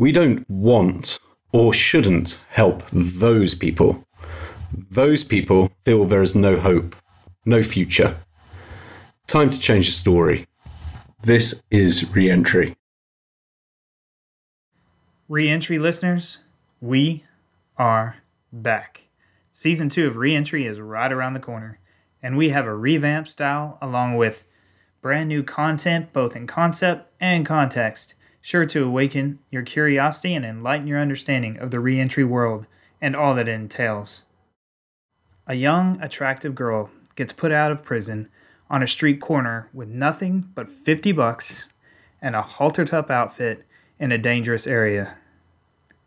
We 0.00 0.12
don't 0.12 0.48
want 0.48 1.18
or 1.52 1.74
shouldn't 1.74 2.38
help 2.48 2.82
those 2.90 3.54
people. 3.54 4.02
Those 4.72 5.24
people 5.24 5.70
feel 5.84 6.06
there 6.06 6.22
is 6.22 6.34
no 6.34 6.58
hope, 6.58 6.96
no 7.44 7.62
future. 7.62 8.16
Time 9.26 9.50
to 9.50 9.60
change 9.60 9.88
the 9.88 9.92
story. 9.92 10.46
This 11.22 11.62
is 11.70 12.08
Reentry. 12.16 12.78
Reentry 15.28 15.78
listeners, 15.78 16.38
we 16.80 17.24
are 17.76 18.22
back. 18.50 19.02
Season 19.52 19.90
2 19.90 20.06
of 20.06 20.16
Reentry 20.16 20.64
is 20.64 20.80
right 20.80 21.12
around 21.12 21.34
the 21.34 21.40
corner, 21.40 21.78
and 22.22 22.38
we 22.38 22.48
have 22.48 22.64
a 22.64 22.74
revamp 22.74 23.28
style 23.28 23.76
along 23.82 24.16
with 24.16 24.44
brand 25.02 25.28
new 25.28 25.42
content 25.42 26.14
both 26.14 26.34
in 26.34 26.46
concept 26.46 27.12
and 27.20 27.44
context, 27.44 28.14
sure 28.40 28.66
to 28.66 28.84
awaken 28.84 29.38
your 29.50 29.62
curiosity 29.62 30.34
and 30.34 30.44
enlighten 30.44 30.86
your 30.86 31.00
understanding 31.00 31.58
of 31.58 31.70
the 31.70 31.80
reentry 31.80 32.24
world 32.24 32.66
and 33.00 33.14
all 33.14 33.34
that 33.34 33.48
it 33.48 33.52
entails. 33.52 34.24
A 35.46 35.54
young, 35.54 36.00
attractive 36.00 36.54
girl 36.54 36.90
gets 37.16 37.32
put 37.32 37.52
out 37.52 37.72
of 37.72 37.82
prison 37.82 38.28
on 38.68 38.82
a 38.82 38.86
street 38.86 39.20
corner 39.20 39.68
with 39.72 39.88
nothing 39.88 40.48
but 40.54 40.70
50 40.70 41.12
bucks 41.12 41.68
and 42.22 42.36
a 42.36 42.42
halter 42.42 42.84
top 42.84 43.10
outfit 43.10 43.64
in 43.98 44.12
a 44.12 44.18
dangerous 44.18 44.66
area. 44.66 45.16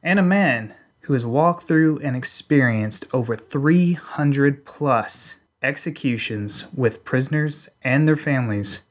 And 0.02 0.20
a 0.20 0.23
man 0.23 0.75
who 1.02 1.13
has 1.13 1.25
walked 1.25 1.67
through 1.67 2.00
and 2.00 2.16
experienced 2.16 3.05
over 3.13 3.36
300 3.36 4.66
plus 4.66 5.36
executions 5.61 6.66
with 6.73 7.03
prisoners 7.03 7.70
and 7.84 8.08
their 8.08 8.16
families, 8.16 8.84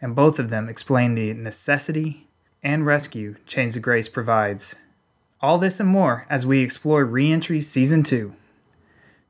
and 0.00 0.14
both 0.14 0.38
of 0.38 0.50
them 0.50 0.68
explain 0.68 1.14
the 1.14 1.32
necessity 1.32 2.25
and 2.66 2.84
rescue 2.84 3.36
Chains 3.46 3.76
of 3.76 3.82
Grace 3.82 4.08
provides. 4.08 4.74
All 5.40 5.56
this 5.56 5.78
and 5.78 5.88
more 5.88 6.26
as 6.28 6.44
we 6.44 6.58
explore 6.58 7.04
Reentry 7.04 7.60
Season 7.60 8.02
2. 8.02 8.34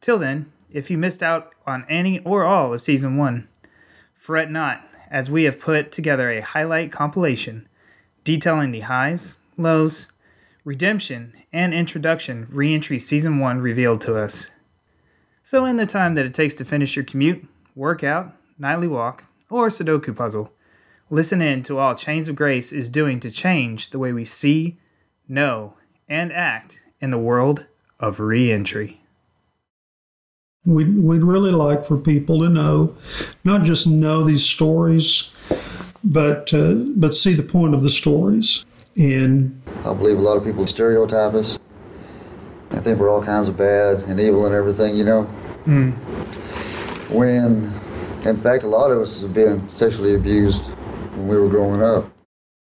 Till 0.00 0.18
then, 0.18 0.50
if 0.72 0.90
you 0.90 0.96
missed 0.96 1.22
out 1.22 1.52
on 1.66 1.84
any 1.86 2.20
or 2.20 2.46
all 2.46 2.72
of 2.72 2.80
Season 2.80 3.18
1, 3.18 3.46
fret 4.14 4.50
not, 4.50 4.88
as 5.10 5.30
we 5.30 5.44
have 5.44 5.60
put 5.60 5.92
together 5.92 6.30
a 6.30 6.40
highlight 6.40 6.90
compilation 6.90 7.68
detailing 8.24 8.70
the 8.70 8.80
highs, 8.80 9.36
lows, 9.58 10.08
redemption, 10.64 11.34
and 11.52 11.74
introduction 11.74 12.48
Reentry 12.50 12.98
Season 12.98 13.38
1 13.38 13.60
revealed 13.60 14.00
to 14.00 14.16
us. 14.16 14.50
So, 15.44 15.66
in 15.66 15.76
the 15.76 15.84
time 15.84 16.14
that 16.14 16.24
it 16.24 16.32
takes 16.32 16.54
to 16.54 16.64
finish 16.64 16.96
your 16.96 17.04
commute, 17.04 17.46
workout, 17.74 18.34
nightly 18.58 18.88
walk, 18.88 19.24
or 19.50 19.68
Sudoku 19.68 20.16
puzzle, 20.16 20.52
listen 21.10 21.40
in 21.40 21.62
to 21.64 21.78
all 21.78 21.94
Chains 21.94 22.28
of 22.28 22.36
Grace 22.36 22.72
is 22.72 22.88
doing 22.88 23.20
to 23.20 23.30
change 23.30 23.90
the 23.90 23.98
way 23.98 24.12
we 24.12 24.24
see, 24.24 24.76
know, 25.28 25.74
and 26.08 26.32
act 26.32 26.80
in 27.00 27.10
the 27.10 27.18
world 27.18 27.66
of 28.00 28.20
reentry. 28.20 29.00
We'd, 30.64 30.98
we'd 30.98 31.22
really 31.22 31.52
like 31.52 31.86
for 31.86 31.96
people 31.96 32.40
to 32.40 32.48
know, 32.48 32.96
not 33.44 33.64
just 33.64 33.86
know 33.86 34.24
these 34.24 34.44
stories, 34.44 35.30
but 36.02 36.52
uh, 36.52 36.74
but 36.96 37.14
see 37.14 37.34
the 37.34 37.42
point 37.42 37.74
of 37.74 37.82
the 37.82 37.90
stories. 37.90 38.64
And 38.96 39.60
I 39.84 39.92
believe 39.94 40.18
a 40.18 40.22
lot 40.22 40.36
of 40.36 40.44
people 40.44 40.66
stereotype 40.66 41.34
us. 41.34 41.58
I 42.72 42.80
think 42.80 42.98
we're 42.98 43.10
all 43.10 43.22
kinds 43.22 43.48
of 43.48 43.56
bad 43.56 44.00
and 44.08 44.18
evil 44.18 44.46
and 44.46 44.54
everything, 44.54 44.96
you 44.96 45.04
know. 45.04 45.22
When, 47.10 47.72
in 48.28 48.36
fact, 48.36 48.64
a 48.64 48.68
lot 48.68 48.90
of 48.90 49.00
us 49.00 49.22
have 49.22 49.34
been 49.34 49.68
sexually 49.68 50.14
abused 50.14 50.70
when 51.16 51.28
we 51.28 51.40
were 51.40 51.48
growing 51.48 51.82
up. 51.82 52.10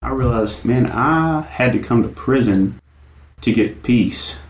I 0.01 0.09
realized, 0.09 0.65
man, 0.65 0.87
I 0.87 1.41
had 1.41 1.73
to 1.73 1.79
come 1.79 2.03
to 2.03 2.09
prison 2.09 2.79
to 3.41 3.53
get 3.53 3.83
peace. 3.83 4.45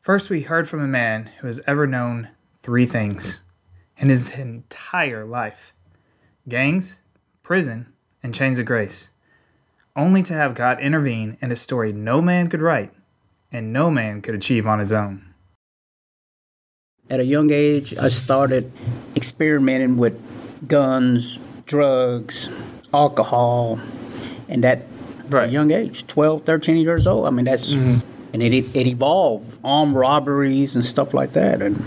First, 0.00 0.30
we 0.30 0.42
heard 0.42 0.68
from 0.68 0.82
a 0.82 0.88
man 0.88 1.30
who 1.38 1.46
has 1.46 1.60
ever 1.66 1.86
known 1.86 2.30
three 2.62 2.86
things 2.86 3.40
in 3.96 4.08
his 4.08 4.30
entire 4.30 5.24
life 5.24 5.72
gangs, 6.48 6.98
prison, 7.42 7.86
and 8.22 8.34
chains 8.34 8.58
of 8.58 8.66
grace, 8.66 9.10
only 9.96 10.22
to 10.22 10.34
have 10.34 10.54
God 10.54 10.80
intervene 10.80 11.38
in 11.40 11.52
a 11.52 11.56
story 11.56 11.92
no 11.92 12.20
man 12.20 12.48
could 12.48 12.60
write 12.60 12.92
and 13.52 13.72
no 13.72 13.90
man 13.90 14.20
could 14.20 14.34
achieve 14.34 14.66
on 14.66 14.78
his 14.78 14.92
own. 14.92 15.34
At 17.08 17.20
a 17.20 17.24
young 17.24 17.50
age, 17.50 17.96
I 17.96 18.08
started 18.08 18.72
experimenting 19.14 19.96
with 19.96 20.20
guns, 20.66 21.38
drugs, 21.66 22.48
alcohol, 22.92 23.80
and 24.48 24.62
that 24.64 24.82
Right. 25.28 25.50
young 25.50 25.70
age, 25.70 26.06
12, 26.06 26.44
13 26.44 26.76
years 26.76 27.06
old. 27.06 27.26
I 27.26 27.30
mean, 27.30 27.46
that's, 27.46 27.72
mm-hmm. 27.72 28.06
and 28.34 28.42
it, 28.42 28.64
it 28.74 28.86
evolved, 28.86 29.58
armed 29.64 29.94
robberies 29.96 30.76
and 30.76 30.84
stuff 30.84 31.14
like 31.14 31.32
that. 31.32 31.62
And 31.62 31.82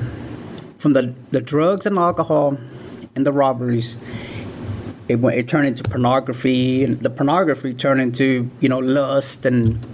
from 0.80 0.94
the, 0.94 1.14
the 1.32 1.42
drugs 1.42 1.86
and 1.86 1.98
alcohol 1.98 2.58
and 3.16 3.26
the 3.26 3.32
robberies, 3.32 3.96
it 5.08 5.18
went, 5.18 5.38
it 5.38 5.48
turned 5.48 5.68
into 5.68 5.84
pornography, 5.84 6.84
and 6.84 7.00
the 7.02 7.10
pornography 7.10 7.74
turned 7.74 8.02
into, 8.02 8.50
you 8.60 8.70
know, 8.70 8.80
lust 8.80 9.46
and 9.46 9.86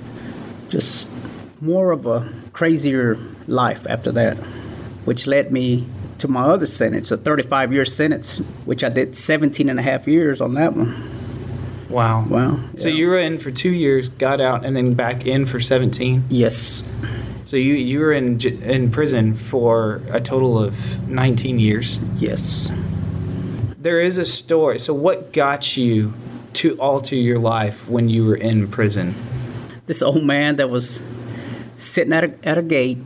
just 0.69 1.07
more 1.61 1.91
of 1.91 2.05
a 2.05 2.27
crazier 2.53 3.17
life 3.47 3.85
after 3.89 4.11
that, 4.11 4.37
which 5.05 5.27
led 5.27 5.51
me 5.51 5.85
to 6.23 6.29
my 6.29 6.43
other 6.43 6.65
sentence, 6.65 7.11
a 7.11 7.17
35 7.17 7.73
year 7.73 7.83
sentence, 7.83 8.37
which 8.63 8.81
I 8.81 8.87
did 8.87 9.15
17 9.15 9.67
and 9.67 9.77
a 9.77 9.81
half 9.81 10.07
years 10.07 10.39
on 10.39 10.53
that 10.53 10.73
one. 10.73 10.95
Wow. 11.89 12.25
Wow. 12.29 12.59
So 12.77 12.87
you 12.87 13.09
were 13.09 13.17
in 13.17 13.39
for 13.39 13.51
two 13.51 13.73
years, 13.73 14.07
got 14.07 14.39
out, 14.39 14.65
and 14.65 14.73
then 14.73 14.93
back 14.93 15.27
in 15.27 15.45
for 15.45 15.59
17. 15.59 16.23
Yes. 16.29 16.81
So 17.43 17.57
you, 17.57 17.73
you 17.73 17.99
were 17.99 18.13
in, 18.13 18.39
in 18.41 18.89
prison 18.89 19.35
for 19.35 20.01
a 20.11 20.21
total 20.21 20.57
of 20.57 21.07
19 21.09 21.59
years. 21.59 21.99
Yes. 22.17 22.71
There 23.77 23.99
is 23.99 24.17
a 24.17 24.25
story. 24.25 24.79
So, 24.79 24.93
what 24.93 25.33
got 25.33 25.75
you 25.75 26.13
to 26.53 26.79
alter 26.79 27.15
your 27.15 27.37
life 27.37 27.89
when 27.89 28.07
you 28.07 28.25
were 28.25 28.37
in 28.37 28.69
prison? 28.69 29.13
This 29.87 30.01
old 30.01 30.23
man 30.23 30.55
that 30.55 30.69
was 30.69 31.03
sitting 31.75 32.13
at 32.13 32.23
a, 32.23 32.47
at 32.47 32.57
a 32.57 32.61
gate, 32.61 32.99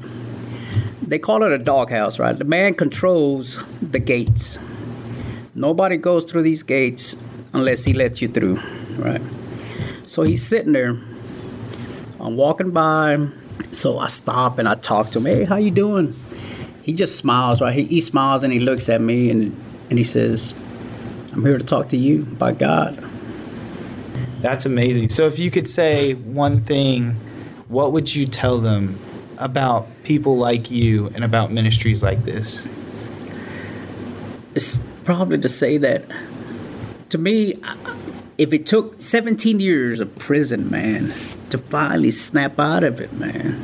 they 1.08 1.18
call 1.18 1.42
it 1.44 1.54
a 1.54 1.58
doghouse, 1.58 2.20
right? 2.20 2.38
The 2.38 2.44
man 2.44 2.74
controls 2.74 3.64
the 3.82 4.00
gates. 4.00 4.60
Nobody 5.56 5.96
goes 5.96 6.26
through 6.26 6.44
these 6.44 6.64
gates 6.64 7.16
unless 7.54 7.86
he 7.86 7.94
lets 7.94 8.22
you 8.22 8.28
through, 8.28 8.60
right? 8.98 9.22
So 10.06 10.24
he's 10.24 10.46
sitting 10.46 10.74
there. 10.74 10.98
I'm 12.20 12.36
walking 12.36 12.72
by, 12.72 13.30
so 13.72 14.00
I 14.00 14.08
stop 14.08 14.60
and 14.60 14.68
I 14.68 14.76
talk 14.76 15.12
to 15.12 15.20
him. 15.20 15.26
Hey, 15.26 15.46
how 15.46 15.56
you 15.56 15.72
doing? 15.72 16.14
He 16.84 16.92
just 16.92 17.16
smiles, 17.16 17.62
right? 17.62 17.74
He, 17.74 17.86
he 17.86 18.02
smiles 18.02 18.44
and 18.44 18.52
he 18.52 18.60
looks 18.60 18.90
at 18.90 19.02
me 19.02 19.32
and 19.32 19.56
and 19.90 19.98
he 19.98 20.04
says, 20.04 20.54
"I'm 21.32 21.46
here 21.46 21.58
to 21.58 21.64
talk 21.64 21.88
to 21.90 21.98
you 21.98 22.24
by 22.24 22.52
God." 22.52 23.02
That's 24.42 24.66
amazing. 24.66 25.10
So, 25.10 25.28
if 25.28 25.40
you 25.40 25.50
could 25.50 25.68
say 25.68 26.14
one 26.14 26.62
thing, 26.62 27.12
what 27.70 27.94
would 27.94 28.14
you 28.14 28.26
tell 28.26 28.58
them 28.58 29.00
about 29.38 29.88
people 30.04 30.38
like 30.38 30.70
you 30.72 31.08
and 31.16 31.24
about 31.24 31.52
ministries 31.52 32.04
like 32.04 32.24
this? 32.26 32.68
it's 34.58 34.80
probably 35.06 35.38
to 35.38 35.48
say 35.48 35.78
that 35.78 36.04
to 37.10 37.20
me 37.20 37.54
if 38.40 38.52
it 38.52 38.66
took 38.66 39.00
17 39.00 39.60
years 39.60 40.00
of 40.00 40.18
prison 40.18 40.68
man 40.72 41.14
to 41.52 41.60
finally 41.60 42.10
snap 42.10 42.60
out 42.60 42.84
of 42.84 43.00
it 43.00 43.14
man 43.14 43.64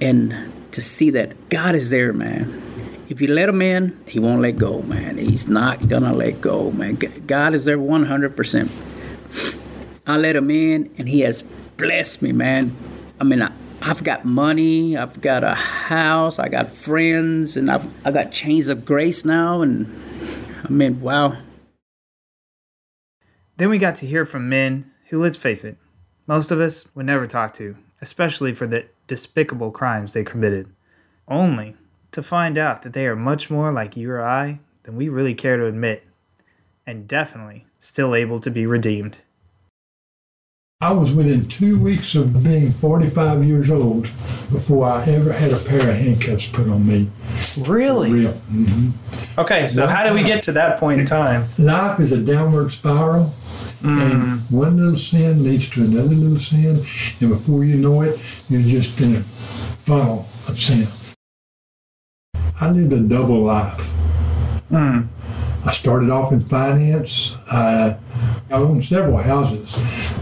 and 0.00 0.34
to 0.72 0.82
see 0.82 1.10
that 1.10 1.48
god 1.48 1.76
is 1.76 1.90
there 1.90 2.12
man 2.12 2.60
if 3.08 3.20
you 3.20 3.28
let 3.28 3.48
him 3.48 3.62
in 3.62 3.96
he 4.04 4.18
won't 4.18 4.40
let 4.40 4.56
go 4.56 4.82
man. 4.82 5.16
He's 5.16 5.48
not 5.48 5.86
gonna 5.86 6.12
let 6.12 6.40
go 6.40 6.72
man. 6.72 6.98
God 7.26 7.54
is 7.54 7.64
there 7.64 7.78
100% 7.78 9.58
i 10.04 10.16
let 10.16 10.34
him 10.34 10.50
in 10.50 10.92
and 10.98 11.08
he 11.08 11.20
has 11.20 11.42
blessed 11.76 12.20
me 12.20 12.32
man. 12.32 12.74
I 13.20 13.24
mean 13.24 13.42
I, 13.42 13.52
I've 13.84 14.04
got 14.04 14.24
money, 14.24 14.96
I've 14.96 15.20
got 15.20 15.42
a 15.42 15.54
house, 15.54 16.38
I 16.38 16.48
got 16.48 16.70
friends, 16.70 17.56
and 17.56 17.68
I've 17.68 18.06
I 18.06 18.12
got 18.12 18.30
chains 18.30 18.68
of 18.68 18.84
grace 18.84 19.24
now, 19.24 19.60
and 19.60 19.92
I 20.64 20.68
mean, 20.68 21.00
wow. 21.00 21.36
Then 23.56 23.70
we 23.70 23.78
got 23.78 23.96
to 23.96 24.06
hear 24.06 24.24
from 24.24 24.48
men 24.48 24.92
who, 25.08 25.20
let's 25.20 25.36
face 25.36 25.64
it, 25.64 25.78
most 26.28 26.52
of 26.52 26.60
us 26.60 26.88
would 26.94 27.06
never 27.06 27.26
talk 27.26 27.54
to, 27.54 27.76
especially 28.00 28.54
for 28.54 28.68
the 28.68 28.86
despicable 29.08 29.72
crimes 29.72 30.12
they 30.12 30.22
committed, 30.22 30.72
only 31.26 31.74
to 32.12 32.22
find 32.22 32.56
out 32.56 32.82
that 32.82 32.92
they 32.92 33.06
are 33.06 33.16
much 33.16 33.50
more 33.50 33.72
like 33.72 33.96
you 33.96 34.12
or 34.12 34.22
I 34.22 34.60
than 34.84 34.94
we 34.94 35.08
really 35.08 35.34
care 35.34 35.56
to 35.56 35.66
admit, 35.66 36.04
and 36.86 37.08
definitely 37.08 37.66
still 37.80 38.14
able 38.14 38.38
to 38.40 38.50
be 38.50 38.64
redeemed. 38.64 39.18
I 40.82 40.90
was 40.90 41.14
within 41.14 41.46
two 41.46 41.78
weeks 41.78 42.16
of 42.16 42.42
being 42.42 42.72
45 42.72 43.44
years 43.44 43.70
old 43.70 44.10
before 44.50 44.84
I 44.86 45.04
ever 45.10 45.32
had 45.32 45.52
a 45.52 45.60
pair 45.60 45.88
of 45.88 45.94
handcuffs 45.94 46.48
put 46.48 46.68
on 46.68 46.84
me. 46.84 47.08
Really? 47.56 48.12
Real. 48.12 48.32
Mm-hmm. 48.32 49.40
Okay, 49.40 49.68
so 49.68 49.86
how 49.86 50.02
do 50.08 50.12
we 50.12 50.24
get 50.24 50.42
to 50.42 50.52
that 50.54 50.80
point 50.80 50.98
in 50.98 51.06
time? 51.06 51.46
Life 51.56 52.00
is 52.00 52.10
a 52.10 52.20
downward 52.20 52.72
spiral, 52.72 53.32
and 53.84 54.40
mm. 54.42 54.50
one 54.50 54.76
little 54.76 54.98
sin 54.98 55.44
leads 55.44 55.70
to 55.70 55.84
another 55.84 56.16
little 56.16 56.40
sin, 56.40 56.78
and 57.20 57.30
before 57.30 57.64
you 57.64 57.76
know 57.76 58.02
it, 58.02 58.42
you're 58.48 58.62
just 58.62 59.00
in 59.00 59.14
a 59.14 59.20
funnel 59.22 60.26
of 60.48 60.58
sin. 60.58 60.88
I 62.60 62.72
lived 62.72 62.92
a 62.92 62.98
double 62.98 63.44
life. 63.44 63.94
Mm. 64.68 65.06
I 65.64 65.70
started 65.70 66.10
off 66.10 66.32
in 66.32 66.44
finance. 66.44 67.36
I, 67.52 67.96
I 68.50 68.54
owned 68.54 68.84
several 68.84 69.18
houses. 69.18 70.18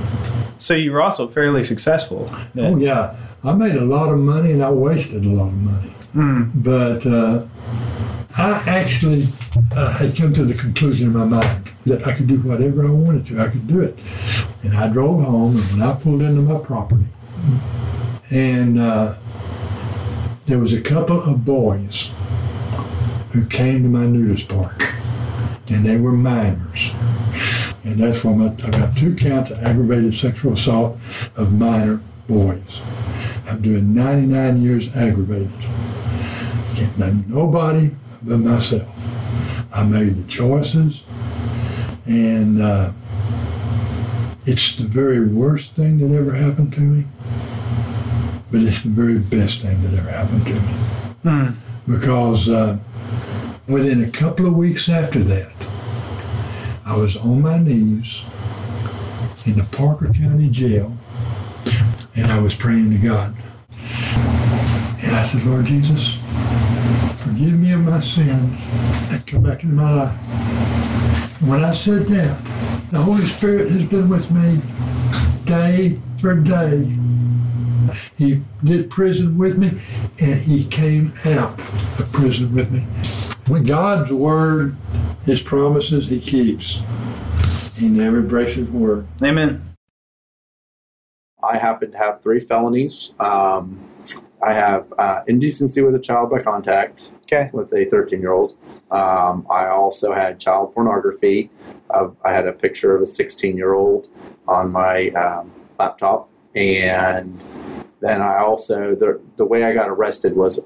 So 0.61 0.75
you 0.75 0.93
were 0.93 1.01
also 1.01 1.27
fairly 1.27 1.63
successful. 1.63 2.31
Oh 2.59 2.77
yeah, 2.77 3.17
I 3.43 3.55
made 3.55 3.77
a 3.77 3.85
lot 3.85 4.13
of 4.13 4.19
money 4.19 4.53
and 4.53 4.63
I 4.63 4.71
wasted 4.71 5.25
a 5.25 5.29
lot 5.29 5.49
of 5.49 5.59
money. 5.59 6.51
But 6.55 7.07
uh, 7.07 7.47
I 8.37 8.63
actually 8.67 9.27
uh, 9.75 9.97
had 9.99 10.15
come 10.15 10.33
to 10.35 10.45
the 10.45 10.53
conclusion 10.55 11.09
in 11.09 11.15
my 11.15 11.25
mind 11.25 11.73
that 11.87 12.07
I 12.07 12.13
could 12.13 12.27
do 12.27 12.37
whatever 12.41 12.87
I 12.87 12.91
wanted 12.91 13.25
to. 13.27 13.41
I 13.41 13.49
could 13.49 13.67
do 13.67 13.81
it. 13.81 13.99
And 14.63 14.75
I 14.75 14.93
drove 14.93 15.23
home, 15.23 15.57
and 15.57 15.65
when 15.73 15.83
I 15.83 15.95
pulled 15.95 16.21
into 16.21 16.43
my 16.43 16.59
property, 16.59 17.07
and 18.31 18.79
uh, 18.79 19.15
there 20.45 20.59
was 20.59 20.75
a 20.75 20.81
couple 20.81 21.17
of 21.17 21.45
boys 21.45 22.11
who 23.33 23.47
came 23.47 23.83
to 23.83 23.89
my 23.89 24.05
nudist 24.05 24.49
park, 24.49 24.95
and 25.71 25.85
they 25.85 25.99
were 25.99 26.13
minors. 26.13 26.91
And 27.91 27.99
that's 27.99 28.23
why 28.23 28.33
my, 28.33 28.47
I 28.65 28.71
got 28.71 28.97
two 28.97 29.17
counts 29.17 29.51
of 29.51 29.61
aggravated 29.65 30.15
sexual 30.15 30.53
assault 30.53 30.95
of 31.37 31.53
minor 31.53 32.01
boys. 32.29 32.81
I'm 33.49 33.61
doing 33.61 33.93
99 33.93 34.63
years 34.63 34.97
aggravated. 34.97 35.51
Can't 36.77 36.97
blame 36.97 37.25
nobody 37.27 37.91
but 38.23 38.39
myself. 38.39 39.09
I 39.75 39.85
made 39.85 40.15
the 40.15 40.25
choices, 40.29 41.03
and 42.07 42.63
uh, 42.63 42.93
it's 44.47 44.77
the 44.77 44.87
very 44.87 45.27
worst 45.27 45.73
thing 45.75 45.99
that 45.99 46.17
ever 46.17 46.33
happened 46.33 46.73
to 46.75 46.81
me, 46.81 47.07
but 48.53 48.61
it's 48.61 48.85
the 48.85 48.91
very 48.91 49.19
best 49.19 49.63
thing 49.63 49.83
that 49.83 49.99
ever 49.99 50.11
happened 50.11 50.47
to 50.47 50.55
me. 50.55 50.75
Because 51.89 52.49
uh, 52.49 52.79
within 53.67 54.05
a 54.05 54.11
couple 54.11 54.47
of 54.47 54.55
weeks 54.57 54.89
after 54.89 55.19
that, 55.19 55.70
I 56.91 56.97
was 56.97 57.17
on 57.19 57.41
my 57.41 57.57
knees 57.57 58.23
in 59.47 59.57
the 59.57 59.65
Parker 59.71 60.13
County 60.13 60.51
Jail, 60.51 60.93
and 62.17 62.27
I 62.27 62.41
was 62.41 62.53
praying 62.57 62.91
to 62.91 62.99
God. 62.99 63.33
And 63.71 65.15
I 65.15 65.23
said, 65.23 65.45
Lord 65.45 65.67
Jesus, 65.67 66.19
forgive 67.19 67.53
me 67.53 67.71
of 67.71 67.83
my 67.83 68.01
sins 68.01 68.61
and 69.13 69.25
come 69.25 69.45
back 69.45 69.63
into 69.63 69.77
my 69.77 70.07
life. 70.07 71.41
And 71.41 71.49
when 71.49 71.65
I 71.65 71.71
said 71.71 72.09
that, 72.09 72.91
the 72.91 72.99
Holy 72.99 73.25
Spirit 73.25 73.71
has 73.71 73.85
been 73.85 74.09
with 74.09 74.29
me 74.33 74.61
day 75.45 75.97
for 76.21 76.35
day. 76.35 76.93
He 78.19 78.43
did 78.65 78.91
prison 78.91 79.39
with 79.39 79.57
me, 79.57 79.81
and 80.21 80.41
he 80.41 80.65
came 80.65 81.13
out 81.25 81.57
of 82.01 82.11
prison 82.13 82.53
with 82.53 82.73
me. 82.73 82.85
When 83.49 83.65
God's 83.65 84.13
word, 84.13 84.77
his 85.25 85.41
promises, 85.41 86.09
he 86.09 86.21
keeps. 86.21 86.81
He 87.77 87.89
never 87.89 88.23
breaks 88.23 88.53
his 88.55 88.71
word. 88.71 89.07
Amen. 89.23 89.65
I 91.43 91.57
happen 91.59 91.91
to 91.93 91.99
have 91.99 92.23
three 92.23 92.41
felonies. 92.41 93.13
Um, 93.19 93.81
I 94.43 94.53
have 94.53 94.93
uh, 94.99 95.23
indecency 95.27 95.83
with 95.83 95.95
a 95.95 95.99
child 95.99 96.31
by 96.31 96.43
contact 96.43 97.13
Okay. 97.27 97.51
with 97.53 97.73
a 97.73 97.87
13 97.87 98.21
year 98.21 98.33
old. 98.33 98.57
Um, 98.91 99.47
I 99.51 99.69
also 99.69 100.13
had 100.13 100.39
child 100.39 100.75
pornography. 100.75 101.51
Uh, 101.91 102.09
I 102.25 102.33
had 102.33 102.47
a 102.47 102.53
picture 102.53 102.95
of 102.95 103.03
a 103.03 103.07
16 103.07 103.57
year 103.57 103.75
old 103.75 104.09
on 104.49 104.71
my 104.71 105.09
um, 105.11 105.51
laptop. 105.79 106.29
And 106.55 107.41
then 108.01 108.21
I 108.21 108.39
also, 108.39 108.95
the, 108.95 109.21
the 109.37 109.45
way 109.45 109.65
I 109.65 109.73
got 109.73 109.89
arrested 109.89 110.37
was 110.37 110.61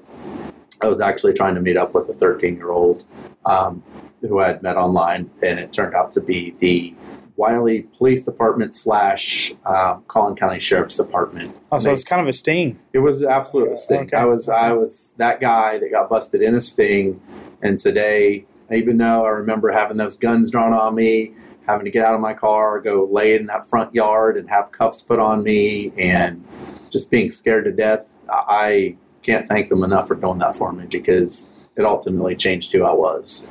I 0.81 0.87
was 0.87 1.01
actually 1.01 1.33
trying 1.33 1.55
to 1.55 1.61
meet 1.61 1.77
up 1.77 1.93
with 1.93 2.09
a 2.09 2.13
13 2.13 2.55
year 2.55 2.71
old 2.71 3.05
um, 3.45 3.83
who 4.21 4.39
I 4.39 4.47
had 4.47 4.63
met 4.63 4.77
online, 4.77 5.29
and 5.43 5.59
it 5.59 5.73
turned 5.73 5.95
out 5.95 6.11
to 6.13 6.21
be 6.21 6.55
the 6.59 6.93
Wylie 7.37 7.83
Police 7.97 8.23
Department 8.23 8.73
slash 8.73 9.53
um, 9.65 10.03
Collin 10.07 10.35
County 10.35 10.59
Sheriff's 10.59 10.97
Department. 10.97 11.59
Oh, 11.71 11.79
so 11.79 11.89
it 11.89 11.91
was 11.91 12.03
kind 12.03 12.21
of 12.21 12.27
a 12.27 12.33
sting. 12.33 12.79
It 12.93 12.99
was 12.99 13.23
absolutely 13.23 13.73
a 13.73 13.77
sting. 13.77 14.01
Okay. 14.01 14.17
I 14.17 14.25
was 14.25 14.47
I 14.49 14.71
was 14.71 15.15
that 15.17 15.41
guy 15.41 15.77
that 15.79 15.91
got 15.91 16.09
busted 16.09 16.41
in 16.41 16.55
a 16.55 16.61
sting, 16.61 17.21
and 17.61 17.77
today, 17.77 18.45
even 18.71 18.97
though 18.97 19.25
I 19.25 19.29
remember 19.29 19.71
having 19.71 19.97
those 19.97 20.17
guns 20.17 20.49
drawn 20.49 20.73
on 20.73 20.95
me, 20.95 21.33
having 21.67 21.85
to 21.85 21.91
get 21.91 22.05
out 22.05 22.13
of 22.13 22.21
my 22.21 22.33
car, 22.33 22.79
go 22.79 23.07
lay 23.11 23.35
in 23.35 23.47
that 23.47 23.67
front 23.69 23.93
yard, 23.93 24.37
and 24.37 24.49
have 24.49 24.71
cuffs 24.71 25.01
put 25.01 25.19
on 25.19 25.43
me, 25.43 25.91
and 25.97 26.45
just 26.89 27.11
being 27.11 27.29
scared 27.29 27.65
to 27.65 27.71
death, 27.71 28.17
I 28.29 28.95
can't 29.25 29.47
thank 29.47 29.69
them 29.69 29.83
enough 29.83 30.07
for 30.07 30.15
doing 30.15 30.37
that 30.37 30.55
for 30.55 30.71
me 30.71 30.85
because 30.85 31.51
it 31.75 31.83
ultimately 31.83 32.35
changed 32.35 32.71
who 32.71 32.83
I 32.83 32.93
was. 32.93 33.49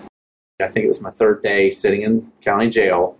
I 0.60 0.68
think 0.68 0.84
it 0.84 0.88
was 0.88 1.02
my 1.02 1.10
third 1.10 1.42
day 1.42 1.72
sitting 1.72 2.02
in 2.02 2.30
county 2.40 2.70
jail. 2.70 3.18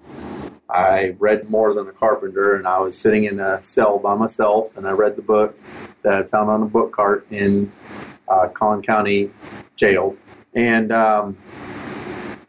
I 0.70 1.16
read 1.18 1.50
more 1.50 1.74
than 1.74 1.88
a 1.88 1.92
carpenter, 1.92 2.54
and 2.54 2.66
I 2.66 2.78
was 2.78 2.96
sitting 2.96 3.24
in 3.24 3.40
a 3.40 3.60
cell 3.60 3.98
by 3.98 4.14
myself, 4.14 4.76
and 4.76 4.86
I 4.86 4.92
read 4.92 5.16
the 5.16 5.22
book 5.22 5.58
that 6.02 6.14
I 6.14 6.22
found 6.22 6.48
on 6.48 6.62
a 6.62 6.66
book 6.66 6.92
cart 6.92 7.26
in 7.30 7.72
uh, 8.28 8.48
Collin 8.48 8.82
County 8.82 9.30
Jail, 9.76 10.16
and 10.54 10.92
um, 10.92 11.36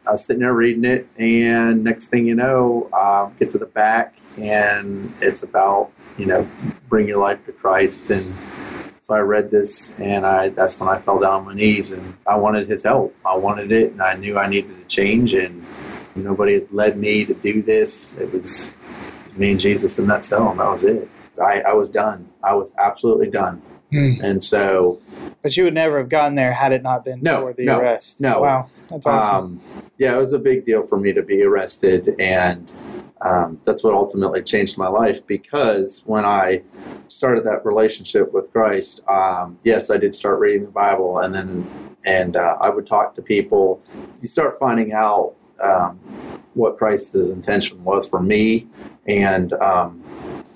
I 0.08 0.12
was 0.12 0.24
sitting 0.24 0.42
there 0.42 0.54
reading 0.54 0.86
it, 0.86 1.08
and 1.18 1.84
next 1.84 2.08
thing 2.10 2.28
you 2.28 2.36
know, 2.36 2.90
uh, 2.94 3.26
get 3.40 3.50
to 3.52 3.58
the 3.58 3.66
back, 3.66 4.16
and 4.40 5.14
it's 5.20 5.42
about 5.44 5.92
you 6.18 6.28
know 6.28 6.48
bring 6.90 7.08
your 7.08 7.20
life 7.20 7.44
to 7.46 7.52
Christ, 7.52 8.12
and 8.12 8.34
so 9.06 9.14
I 9.14 9.20
read 9.20 9.52
this, 9.52 9.94
and 10.00 10.26
I 10.26 10.50
that's 10.50 10.80
when 10.80 10.90
I 10.90 11.00
fell 11.00 11.20
down 11.20 11.34
on 11.34 11.46
my 11.46 11.54
knees, 11.54 11.92
and 11.92 12.16
I 12.26 12.36
wanted 12.38 12.68
His 12.68 12.84
help. 12.84 13.16
I 13.24 13.38
wanted 13.38 13.72
it, 13.72 13.92
and 13.92 14.02
I 14.02 14.16
knew 14.16 14.40
I 14.40 14.48
needed 14.48 14.76
to 14.76 14.84
change, 14.88 15.36
and 15.36 15.64
nobody 16.16 16.56
had 16.56 16.72
led 16.72 16.98
me 16.98 17.24
to 17.26 17.36
do 17.36 17.62
this. 17.62 18.18
It 18.18 18.34
was, 18.34 18.72
it 18.72 19.24
was 19.26 19.38
me 19.38 19.52
and 19.52 19.60
Jesus 19.60 20.00
in 20.00 20.08
that 20.08 20.26
cell, 20.26 20.50
and 20.50 20.60
that 20.60 20.68
was 20.72 20.84
it. 20.84 21.08
I, 21.40 21.62
I 21.62 21.74
was 21.74 21.92
done. 21.92 22.28
I 22.44 22.56
was 22.56 22.74
absolutely 22.80 23.30
done. 23.30 23.62
Hmm. 23.92 24.14
And 24.24 24.44
so, 24.44 25.00
But 25.44 25.56
you 25.56 25.66
would 25.66 25.76
never 25.76 26.00
have 26.00 26.10
gotten 26.10 26.34
there 26.34 26.52
had 26.52 26.72
it 26.72 26.82
not 26.82 27.06
been 27.06 27.22
No, 27.22 27.42
for 27.42 27.54
the 27.54 27.66
no, 27.66 27.80
arrest. 27.80 28.22
no. 28.22 28.40
Wow, 28.42 28.70
that's 28.90 29.06
awesome. 29.06 29.36
um, 29.36 29.62
yeah, 30.00 30.16
it 30.16 30.18
was 30.18 30.34
a 30.34 30.40
big 30.40 30.66
deal 30.66 30.82
for 30.82 30.98
me 30.98 31.14
to 31.14 31.22
be 31.22 31.44
arrested, 31.44 32.16
and 32.20 32.74
um, 33.22 33.60
that's 33.64 33.84
what 33.84 33.94
ultimately 33.94 34.42
changed 34.44 34.78
my 34.78 34.88
life. 34.88 35.26
Because 35.26 36.04
when 36.06 36.26
I 36.26 36.62
started 37.08 37.46
that 37.46 37.66
relationship 37.66 38.34
with 38.34 38.52
Christ, 38.52 39.08
um, 39.08 39.58
yes, 39.64 39.90
I 39.90 39.98
did 39.98 40.14
start 40.14 40.40
reading 40.40 40.66
the 40.66 40.72
Bible, 40.72 41.20
and 41.20 41.34
then 41.34 41.96
and 42.06 42.36
uh, 42.36 42.58
I 42.62 42.70
would 42.70 42.86
talk 42.86 43.16
to 43.16 43.22
people. 43.22 43.82
You 44.22 44.28
start 44.28 44.60
finding 44.60 44.94
out 44.94 45.36
um, 45.62 45.98
what 46.54 46.78
Christ's 46.78 47.30
intention 47.30 47.84
was 47.84 48.08
for 48.08 48.22
me, 48.22 48.68
and 49.08 49.54
um, 49.54 50.04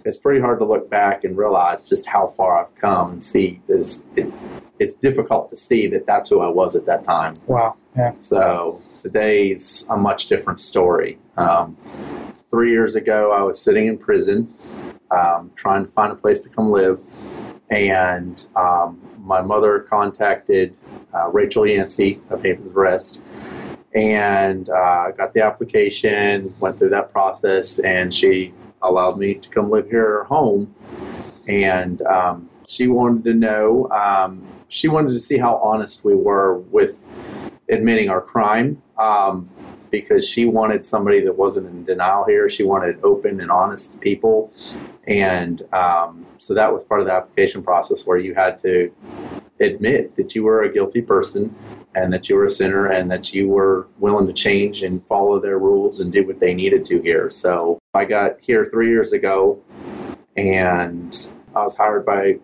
it's 0.06 0.18
pretty 0.18 0.40
hard 0.40 0.60
to 0.60 0.66
look 0.66 0.90
back 0.90 1.24
and 1.24 1.38
realize 1.38 1.88
just 1.88 2.06
how 2.06 2.28
far 2.28 2.60
I've 2.60 2.76
come 2.76 3.12
and 3.14 3.24
see 3.24 3.62
that 3.68 3.80
it's, 3.80 4.06
it's 4.16 4.38
it's 4.80 4.96
difficult 4.96 5.50
to 5.50 5.56
see 5.56 5.88
that 5.88 6.06
that's 6.06 6.30
who 6.30 6.40
I 6.40 6.48
was 6.48 6.76
at 6.76 6.86
that 6.86 7.04
time. 7.04 7.34
wow. 7.48 7.76
Yeah. 7.98 8.14
So 8.20 8.82
today's 8.98 9.86
a 9.90 9.98
much 9.98 10.28
different 10.28 10.62
story. 10.62 11.18
Um, 11.36 11.76
three 12.50 12.72
years 12.72 12.96
ago, 12.96 13.32
I 13.32 13.44
was 13.44 13.62
sitting 13.62 13.88
in 13.88 13.98
prison, 13.98 14.54
um, 15.12 15.52
trying 15.56 15.86
to 15.86 15.92
find 15.92 16.12
a 16.12 16.16
place 16.16 16.42
to 16.42 16.50
come 16.50 16.72
live, 16.72 17.00
and 17.70 18.46
um, 18.56 19.00
my 19.20 19.42
mother 19.42 19.80
contacted 19.80 20.76
uh, 21.14 21.30
Rachel 21.30 21.66
Yancey 21.68 22.20
of 22.30 22.44
Havens 22.44 22.68
of 22.68 22.76
Rest, 22.76 23.24
and 23.94 24.70
uh, 24.70 25.12
got 25.12 25.34
the 25.34 25.44
application, 25.44 26.54
went 26.60 26.78
through 26.78 26.90
that 26.90 27.12
process, 27.12 27.80
and 27.80 28.14
she 28.14 28.54
allowed 28.82 29.18
me 29.18 29.36
to 29.36 29.50
come 29.50 29.70
live 29.70 29.90
here 29.90 30.02
at 30.02 30.08
her 30.08 30.24
home. 30.24 30.74
And 31.48 32.02
um, 32.04 32.50
she 32.68 32.88
wanted 32.88 33.24
to 33.26 33.34
know, 33.34 33.90
um, 33.90 34.46
she 34.68 34.88
wanted 34.88 35.14
to 35.14 35.22
see 35.22 35.38
how 35.38 35.56
honest 35.58 36.06
we 36.06 36.16
were 36.16 36.60
with 36.60 36.98
admitting 37.68 38.10
our 38.10 38.22
crime. 38.22 38.82
Um, 38.98 39.50
because 39.92 40.28
she 40.28 40.46
wanted 40.46 40.86
somebody 40.86 41.22
that 41.22 41.38
wasn't 41.38 41.68
in 41.68 41.84
denial 41.84 42.26
here. 42.26 42.50
She 42.50 42.64
wanted 42.64 43.00
open 43.04 43.42
and 43.42 43.52
honest 43.52 44.00
people. 44.02 44.52
And 45.08 45.62
um, 45.74 46.26
so 46.38 46.54
that 46.54 46.72
was 46.72 46.84
part 46.84 47.02
of 47.02 47.08
the 47.08 47.14
application 47.14 47.64
process 47.64 48.06
where 48.06 48.18
you 48.18 48.34
had 48.36 48.60
to 48.60 48.92
admit 49.60 50.16
that 50.16 50.36
you 50.36 50.44
were 50.44 50.64
a 50.64 50.72
guilty 50.72 51.02
person 51.02 51.54
and 51.96 52.14
that 52.14 52.30
you 52.30 52.36
were 52.36 52.46
a 52.46 52.50
sinner 52.50 52.88
and 52.88 53.10
that 53.12 53.34
you 53.34 53.48
were 53.48 53.88
willing 53.98 54.28
to 54.28 54.34
change 54.34 54.84
and 54.84 55.06
follow 55.08 55.40
their 55.40 55.60
rules 55.60 56.00
and 56.00 56.14
do 56.14 56.26
what 56.26 56.40
they 56.40 56.54
needed 56.54 56.86
to 56.86 57.02
here. 57.02 57.30
So 57.30 57.80
I 57.94 58.06
got 58.06 58.40
here 58.40 58.64
three 58.66 58.90
years 58.90 59.12
ago 59.12 59.62
and 60.38 61.34
I 61.56 61.64
was 61.64 61.76
hired 61.76 62.06
by 62.06 62.40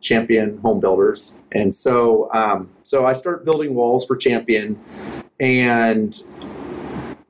Champion 0.00 0.58
Home 0.58 0.80
Builders, 0.80 1.40
and 1.52 1.74
so 1.74 2.30
um, 2.32 2.70
so 2.84 3.06
I 3.06 3.14
started 3.14 3.44
building 3.44 3.74
walls 3.74 4.06
for 4.06 4.16
Champion, 4.16 4.78
and 5.40 6.14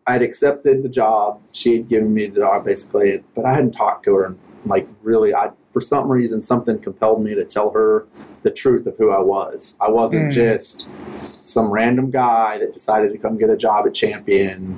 I'd 0.07 0.23
accepted 0.23 0.83
the 0.83 0.89
job. 0.89 1.41
She 1.53 1.77
had 1.77 1.89
given 1.89 2.13
me 2.13 2.27
the 2.27 2.41
job 2.41 2.65
basically, 2.65 3.23
but 3.35 3.45
I 3.45 3.55
hadn't 3.55 3.73
talked 3.73 4.05
to 4.05 4.15
her. 4.17 4.25
And 4.27 4.39
like 4.67 4.89
really, 5.03 5.35
I 5.35 5.51
for 5.73 5.81
some 5.81 6.09
reason 6.09 6.43
something 6.43 6.79
compelled 6.79 7.23
me 7.25 7.35
to 7.35 7.45
tell 7.45 7.71
her 7.71 8.07
the 8.43 8.51
truth 8.51 8.87
of 8.87 8.97
who 8.97 9.11
I 9.11 9.21
was. 9.21 9.77
I 9.81 9.91
wasn't 9.91 10.27
Mm. 10.31 10.33
just 10.33 10.87
some 11.43 11.71
random 11.71 12.11
guy 12.11 12.59
that 12.59 12.73
decided 12.73 13.11
to 13.13 13.19
come 13.19 13.39
get 13.39 13.51
a 13.51 13.57
job 13.57 13.87
at 13.87 13.95
Champion. 13.95 14.77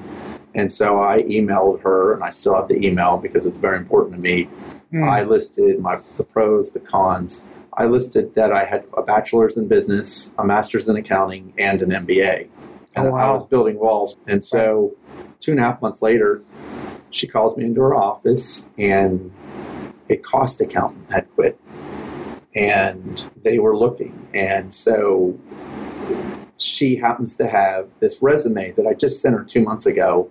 And 0.54 0.72
so 0.72 1.00
I 1.02 1.22
emailed 1.24 1.82
her, 1.82 2.14
and 2.14 2.24
I 2.24 2.30
still 2.30 2.54
have 2.54 2.68
the 2.68 2.82
email 2.86 3.18
because 3.18 3.44
it's 3.44 3.58
very 3.58 3.76
important 3.76 4.14
to 4.14 4.20
me. 4.20 4.48
Mm. 4.92 5.06
I 5.06 5.22
listed 5.24 5.80
my 5.80 5.98
the 6.16 6.24
pros, 6.24 6.72
the 6.72 6.80
cons. 6.80 7.46
I 7.74 7.84
listed 7.84 8.34
that 8.34 8.52
I 8.52 8.64
had 8.64 8.84
a 8.96 9.02
bachelor's 9.02 9.58
in 9.58 9.68
business, 9.68 10.32
a 10.38 10.46
master's 10.46 10.88
in 10.88 10.96
accounting, 10.96 11.52
and 11.58 11.82
an 11.82 11.90
MBA. 11.90 12.48
And 12.96 13.08
Oh, 13.08 13.10
wow. 13.10 13.30
I 13.30 13.32
was 13.32 13.44
building 13.44 13.78
walls. 13.78 14.16
And 14.26 14.44
so 14.44 14.94
two 15.40 15.52
and 15.52 15.60
a 15.60 15.62
half 15.62 15.80
months 15.82 16.02
later, 16.02 16.42
she 17.10 17.26
calls 17.26 17.56
me 17.56 17.64
into 17.64 17.80
her 17.80 17.94
office, 17.94 18.70
and 18.78 19.32
a 20.10 20.16
cost 20.16 20.60
accountant 20.60 21.10
had 21.10 21.30
quit. 21.34 21.58
And 22.54 23.22
they 23.42 23.58
were 23.58 23.76
looking. 23.76 24.28
And 24.34 24.74
so 24.74 25.38
she 26.56 26.96
happens 26.96 27.36
to 27.36 27.46
have 27.46 27.88
this 28.00 28.22
resume 28.22 28.72
that 28.72 28.86
I 28.86 28.94
just 28.94 29.20
sent 29.20 29.36
her 29.36 29.44
two 29.44 29.60
months 29.60 29.86
ago. 29.86 30.30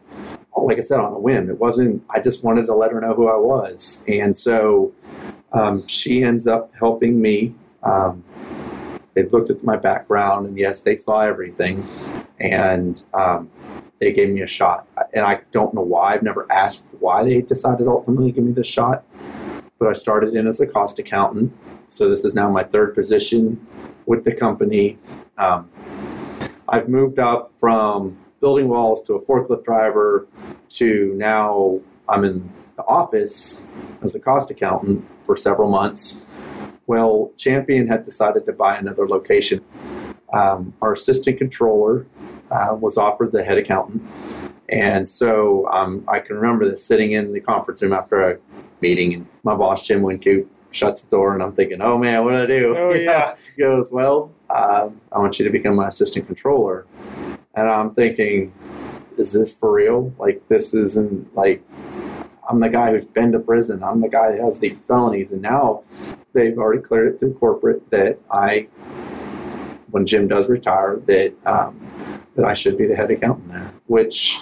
Like 0.58 0.80
I 0.80 0.82
said, 0.82 1.00
on 1.00 1.14
a 1.14 1.20
whim. 1.20 1.50
It 1.50 1.60
wasn't, 1.60 2.04
I 2.10 2.20
just 2.20 2.44
wanted 2.44 2.66
to 2.68 2.76
let 2.76 2.92
her 2.92 3.00
know 3.00 3.14
who 3.14 3.28
I 3.28 3.36
was. 3.36 4.04
And 4.08 4.36
so 4.36 4.92
um, 5.54 5.86
she 5.88 6.24
ends 6.24 6.48
up 6.48 6.72
helping 6.80 7.22
me. 7.22 7.54
Um, 7.84 8.24
they 9.14 9.24
looked 9.24 9.50
at 9.50 9.64
my 9.64 9.78
background, 9.78 10.48
and 10.48 10.58
yes, 10.58 10.82
they 10.82 10.98
saw 10.98 11.20
everything. 11.20 11.88
And 12.40 13.04
um, 13.14 13.50
they 14.00 14.12
gave 14.12 14.30
me 14.30 14.42
a 14.42 14.48
shot. 14.48 14.88
And 15.14 15.26
I 15.26 15.42
don't 15.52 15.74
know 15.74 15.82
why. 15.82 16.14
I've 16.14 16.24
never 16.24 16.52
asked 16.52 16.86
why 17.00 17.24
they 17.24 17.42
decided 17.42 17.88
ultimately 17.88 18.32
to 18.32 18.36
give 18.36 18.44
me 18.44 18.52
this 18.52 18.68
shot. 18.68 19.04
But 19.80 19.90
I 19.90 19.94
started 19.94 20.36
in 20.36 20.48
as 20.48 20.60
a 20.60 20.68
cost 20.68 21.00
accountant. 21.00 21.56
So 21.88 22.10
this 22.10 22.26
is 22.26 22.36
now 22.36 22.50
my 22.50 22.64
third 22.64 22.94
position 22.96 23.66
with 24.06 24.24
the 24.24 24.34
company. 24.34 24.98
Um, 25.38 25.70
I've 26.68 26.90
moved 26.90 27.20
up 27.20 27.52
from 27.58 28.18
building 28.42 28.68
walls 28.68 29.04
to 29.04 29.16
a 29.16 29.22
forklift 29.22 29.64
driver 29.64 30.28
to 30.70 31.14
now 31.16 31.80
I'm 32.08 32.24
in 32.24 32.50
the 32.76 32.84
office 32.86 33.68
as 34.02 34.16
a 34.16 34.20
cost 34.20 34.52
accountant 34.52 35.06
for 35.24 35.38
several 35.38 35.70
months. 35.70 36.26
Well, 36.88 37.32
Champion 37.38 37.88
had 37.88 38.04
decided 38.04 38.46
to 38.46 38.54
buy 38.54 38.78
another 38.78 39.08
location. 39.08 39.64
Um, 40.36 40.74
our 40.82 40.94
assistant 40.94 41.38
controller 41.38 42.06
uh, 42.52 42.76
was 42.80 42.98
offered 42.98 43.32
the 43.32 43.44
head 43.44 43.58
accountant. 43.58 44.04
And 44.70 45.08
so 45.08 45.68
um, 45.72 46.04
I 46.08 46.20
can 46.20 46.36
remember 46.36 46.70
this 46.70 46.84
sitting 46.84 47.14
in 47.14 47.32
the 47.34 47.40
conference 47.40 47.82
room 47.82 47.94
after 47.94 48.32
a 48.32 48.38
meeting, 48.82 49.14
and 49.14 49.28
my 49.44 49.56
boss, 49.56 49.88
Jim 49.88 50.02
Wincoop, 50.02 50.50
shuts 50.72 51.04
the 51.04 51.16
door, 51.16 51.34
and 51.34 51.42
I'm 51.42 51.54
thinking, 51.54 51.82
oh 51.82 51.98
man, 51.98 52.24
what 52.24 52.32
do 52.32 52.38
I 52.38 52.46
do? 52.46 52.78
Oh, 52.78 52.94
yeah. 52.94 53.36
He 53.56 53.62
goes, 53.62 53.92
well, 53.92 54.32
um, 54.50 55.00
I 55.12 55.20
want 55.20 55.40
you 55.40 55.46
to 55.46 55.52
become 55.52 55.76
my 55.76 55.88
assistant 55.88 56.28
controller. 56.28 56.86
And 57.54 57.70
I'm 57.70 57.94
thinking, 57.94 58.54
is 59.18 59.34
this 59.34 59.54
for 59.54 59.72
real? 59.72 60.14
Like, 60.20 60.46
this 60.50 60.74
isn't 60.74 61.34
like, 61.36 61.64
I'm 62.50 62.60
the 62.60 62.70
guy 62.70 62.92
who's 62.92 63.06
been 63.06 63.32
to 63.32 63.40
prison. 63.40 63.84
I'm 63.84 64.02
the 64.02 64.10
guy 64.10 64.32
that 64.32 64.42
has 64.42 64.60
the 64.60 64.72
felonies. 64.72 65.32
And 65.32 65.42
now 65.42 65.84
they've 66.34 66.58
already 66.58 66.82
cleared 66.82 67.14
it 67.14 67.20
through 67.20 67.36
corporate 67.36 67.90
that 67.92 68.20
I, 68.30 68.68
when 69.96 70.06
Jim 70.06 70.28
does 70.28 70.50
retire, 70.50 70.98
that, 71.06 71.34
um, 71.46 71.72
that 72.36 72.44
I 72.44 72.54
should 72.54 72.78
be 72.78 72.86
the 72.86 72.96
head 72.98 73.10
accountant 73.12 73.48
there. 73.48 73.72
Which, 73.88 74.38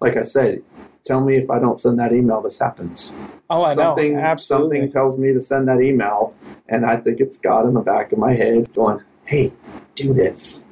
like 0.00 0.16
I 0.16 0.22
said, 0.22 0.62
tell 1.04 1.20
me 1.24 1.34
if 1.36 1.50
I 1.50 1.58
don't 1.58 1.80
send 1.80 1.98
that 1.98 2.12
email, 2.12 2.40
this 2.40 2.60
happens. 2.60 3.12
Oh, 3.50 3.62
I 3.62 3.74
something, 3.74 4.14
know. 4.14 4.20
Absolutely. 4.20 4.76
Something 4.78 4.92
tells 4.92 5.18
me 5.18 5.32
to 5.32 5.40
send 5.40 5.66
that 5.66 5.80
email, 5.80 6.34
and 6.68 6.86
I 6.86 6.98
think 6.98 7.18
it's 7.18 7.36
God 7.36 7.66
in 7.66 7.74
the 7.74 7.80
back 7.80 8.12
of 8.12 8.18
my 8.18 8.32
head 8.34 8.72
going, 8.74 9.02
hey, 9.24 9.52
do 9.96 10.14
this. 10.14 10.64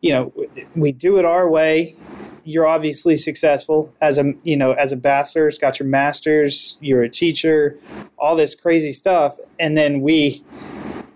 you 0.00 0.12
know 0.12 0.32
we 0.76 0.92
do 0.92 1.16
it 1.16 1.24
our 1.24 1.48
way 1.48 1.96
you're 2.44 2.66
obviously 2.66 3.16
successful 3.16 3.90
as 4.02 4.18
a 4.18 4.34
you 4.42 4.56
know 4.56 4.72
as 4.72 4.92
a 4.92 4.96
bachelor's 4.96 5.56
got 5.56 5.78
your 5.80 5.88
master's 5.88 6.76
you're 6.80 7.02
a 7.02 7.08
teacher 7.08 7.78
all 8.18 8.36
this 8.36 8.54
crazy 8.54 8.92
stuff 8.92 9.38
and 9.58 9.78
then 9.78 10.02
we 10.02 10.44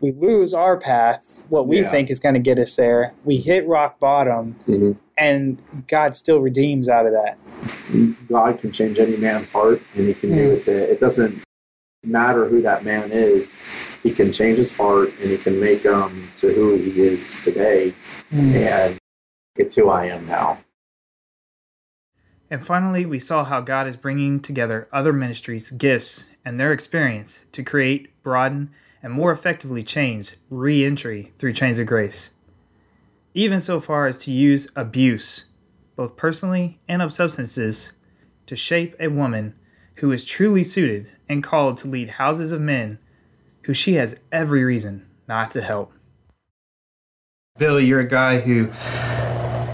we 0.00 0.12
lose 0.12 0.52
our 0.54 0.76
path 0.76 1.38
what 1.48 1.66
we 1.66 1.80
Yeah. 1.80 1.90
think 1.90 2.10
is 2.10 2.18
going 2.20 2.34
to 2.34 2.40
get 2.40 2.58
us 2.58 2.76
there 2.76 3.14
we 3.24 3.36
hit 3.38 3.66
rock 3.66 3.98
bottom 3.98 4.56
Mhm. 4.66 4.96
and 5.16 5.58
god 5.88 6.14
still 6.16 6.40
redeems 6.40 6.88
out 6.88 7.06
of 7.06 7.12
that 7.12 7.36
God 8.28 8.58
can 8.60 8.70
change 8.70 8.98
any 9.00 9.16
man's 9.16 9.50
heart, 9.50 9.82
and 9.96 10.06
He 10.06 10.14
can 10.14 10.30
do 10.30 10.52
it. 10.52 10.64
To, 10.64 10.72
it 10.92 11.00
doesn't 11.00 11.42
matter 12.04 12.46
who 12.48 12.60
that 12.62 12.84
man 12.84 13.10
is. 13.10 13.58
He 14.02 14.12
can 14.12 14.30
change 14.32 14.58
his 14.58 14.74
heart, 14.74 15.10
and 15.20 15.30
He 15.30 15.38
can 15.38 15.58
make 15.58 15.82
him 15.82 16.28
to 16.36 16.52
who 16.52 16.76
he 16.76 17.00
is 17.00 17.34
today. 17.42 17.94
And 18.30 18.98
it's 19.56 19.74
who 19.74 19.88
I 19.88 20.04
am 20.06 20.26
now. 20.26 20.58
And 22.50 22.64
finally, 22.64 23.04
we 23.04 23.18
saw 23.18 23.44
how 23.44 23.60
God 23.60 23.86
is 23.88 23.96
bringing 23.96 24.40
together 24.40 24.86
other 24.92 25.12
ministries, 25.12 25.70
gifts, 25.70 26.26
and 26.44 26.60
their 26.60 26.72
experience 26.72 27.40
to 27.52 27.62
create, 27.62 28.08
broaden, 28.22 28.70
and 29.02 29.12
more 29.12 29.32
effectively 29.32 29.82
change 29.82 30.36
re 30.50 30.84
entry 30.84 31.32
through 31.38 31.52
chains 31.52 31.78
of 31.78 31.86
grace. 31.86 32.30
Even 33.34 33.60
so 33.60 33.80
far 33.80 34.06
as 34.06 34.18
to 34.18 34.32
use 34.32 34.70
abuse, 34.74 35.44
both 35.96 36.16
personally 36.16 36.80
and 36.88 37.02
of 37.02 37.12
substances, 37.12 37.92
to 38.46 38.56
shape 38.56 38.96
a 38.98 39.08
woman 39.08 39.54
who 39.96 40.10
is 40.12 40.24
truly 40.24 40.64
suited 40.64 41.08
and 41.28 41.42
called 41.42 41.76
to 41.76 41.88
lead 41.88 42.10
houses 42.10 42.52
of 42.52 42.60
men 42.60 42.98
who 43.64 43.74
she 43.74 43.94
has 43.94 44.20
every 44.32 44.64
reason 44.64 45.06
not 45.28 45.50
to 45.50 45.60
help. 45.60 45.92
Billy, 47.58 47.84
you're 47.84 48.00
a 48.00 48.08
guy 48.08 48.40
who 48.40 48.68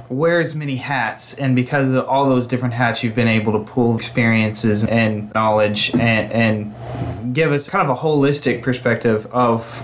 wears 0.08 0.54
many 0.54 0.76
hats 0.76 1.38
and 1.38 1.56
because 1.56 1.88
of 1.88 2.06
all 2.08 2.28
those 2.28 2.46
different 2.46 2.74
hats 2.74 3.02
you've 3.02 3.14
been 3.14 3.28
able 3.28 3.52
to 3.52 3.72
pull 3.72 3.96
experiences 3.96 4.84
and 4.84 5.32
knowledge 5.34 5.92
and, 5.94 6.32
and 6.32 7.34
give 7.34 7.52
us 7.52 7.68
kind 7.68 7.88
of 7.88 7.96
a 7.96 8.00
holistic 8.00 8.62
perspective 8.62 9.26
of 9.32 9.82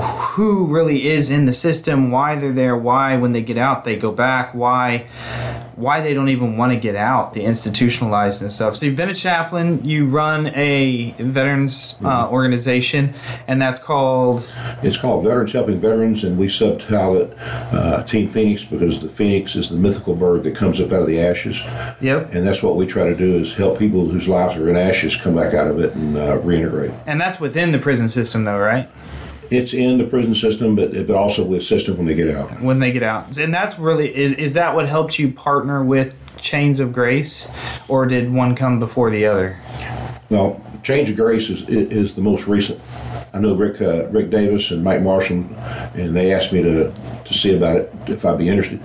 who 0.00 0.66
really 0.66 1.06
is 1.06 1.30
in 1.30 1.46
the 1.46 1.52
system 1.52 2.10
why 2.10 2.36
they're 2.36 2.52
there 2.52 2.76
why 2.76 3.16
when 3.16 3.32
they 3.32 3.42
get 3.42 3.58
out 3.58 3.84
they 3.84 3.96
go 3.96 4.12
back 4.12 4.54
why 4.54 5.06
why 5.76 6.00
they 6.00 6.14
don't 6.14 6.30
even 6.30 6.56
want 6.56 6.72
to 6.72 6.78
get 6.78 6.96
out 6.96 7.34
the 7.34 7.42
institutionalized 7.42 8.40
and 8.40 8.50
stuff. 8.50 8.76
So 8.76 8.86
you've 8.86 8.96
been 8.96 9.10
a 9.10 9.14
chaplain 9.14 9.84
you 9.84 10.06
run 10.06 10.46
a 10.48 11.10
veterans 11.18 12.00
uh, 12.02 12.30
organization 12.30 13.12
and 13.46 13.60
that's 13.60 13.78
called? 13.78 14.48
It's 14.82 14.96
called 14.96 15.24
Veterans 15.24 15.52
Helping 15.52 15.78
Veterans, 15.78 16.24
and 16.24 16.38
we 16.38 16.48
subtitle 16.48 17.16
it 17.16 17.34
uh, 17.38 18.02
Team 18.04 18.28
Phoenix 18.28 18.64
because 18.64 19.00
the 19.00 19.08
phoenix 19.08 19.54
is 19.54 19.68
the 19.68 19.76
mythical 19.76 20.14
bird 20.14 20.44
that 20.44 20.56
comes 20.56 20.80
up 20.80 20.92
out 20.92 21.02
of 21.02 21.06
the 21.06 21.20
ashes, 21.20 21.60
yep. 22.00 22.32
And 22.34 22.46
that's 22.46 22.62
what 22.62 22.76
we 22.76 22.86
try 22.86 23.04
to 23.08 23.16
do 23.16 23.36
is 23.36 23.54
help 23.54 23.78
people 23.78 24.08
whose 24.08 24.28
lives 24.28 24.56
are 24.56 24.68
in 24.68 24.76
ashes 24.76 25.14
come 25.16 25.34
back 25.34 25.52
out 25.52 25.66
of 25.66 25.78
it 25.78 25.94
and 25.94 26.16
uh, 26.16 26.38
reintegrate. 26.38 26.94
and 27.06 27.20
that's 27.20 27.38
within 27.38 27.72
the 27.72 27.78
prison 27.78 28.08
system 28.08 28.44
though 28.44 28.58
right 28.58 28.88
It's 29.50 29.74
in 29.74 29.98
the 29.98 30.04
prison 30.04 30.34
system, 30.34 30.74
but 30.74 30.92
but 31.06 31.16
also 31.16 31.44
with 31.44 31.64
system 31.64 31.96
when 31.96 32.06
they 32.06 32.14
get 32.14 32.34
out. 32.34 32.60
when 32.60 32.78
they 32.78 32.92
get 32.92 33.02
out. 33.02 33.36
And 33.38 33.52
that's 33.52 33.78
really 33.78 34.14
is 34.14 34.32
is 34.32 34.54
that 34.54 34.74
what 34.74 34.88
helped 34.88 35.18
you 35.18 35.32
partner 35.32 35.84
with 35.84 36.14
Chains 36.40 36.80
of 36.80 36.92
Grace, 36.92 37.50
or 37.88 38.06
did 38.06 38.32
one 38.32 38.54
come 38.54 38.78
before 38.78 39.10
the 39.10 39.26
other? 39.26 39.58
Well, 40.30 40.60
Chains 40.82 41.10
of 41.10 41.16
Grace 41.16 41.50
is, 41.50 41.68
is 41.68 42.14
the 42.14 42.22
most 42.22 42.46
recent. 42.46 42.80
I 43.32 43.38
know 43.38 43.54
Rick 43.54 43.80
uh, 43.80 44.08
Rick 44.08 44.30
Davis 44.30 44.70
and 44.70 44.82
Mike 44.82 45.02
Marshall, 45.02 45.44
and 45.94 46.16
they 46.16 46.32
asked 46.32 46.52
me 46.52 46.62
to, 46.62 46.92
to 47.24 47.34
see 47.34 47.56
about 47.56 47.76
it 47.76 47.92
if 48.06 48.24
I'd 48.24 48.38
be 48.38 48.48
interested. 48.48 48.80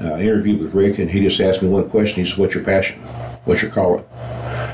Uh, 0.00 0.14
I 0.14 0.22
interviewed 0.22 0.60
with 0.60 0.74
Rick, 0.74 0.98
and 0.98 1.10
he 1.10 1.20
just 1.20 1.40
asked 1.40 1.62
me 1.62 1.68
one 1.68 1.88
question. 1.90 2.24
He 2.24 2.30
said, 2.30 2.38
"What's 2.38 2.54
your 2.54 2.64
passion? 2.64 2.98
What's 3.44 3.62
your 3.62 3.70
calling?" 3.70 4.04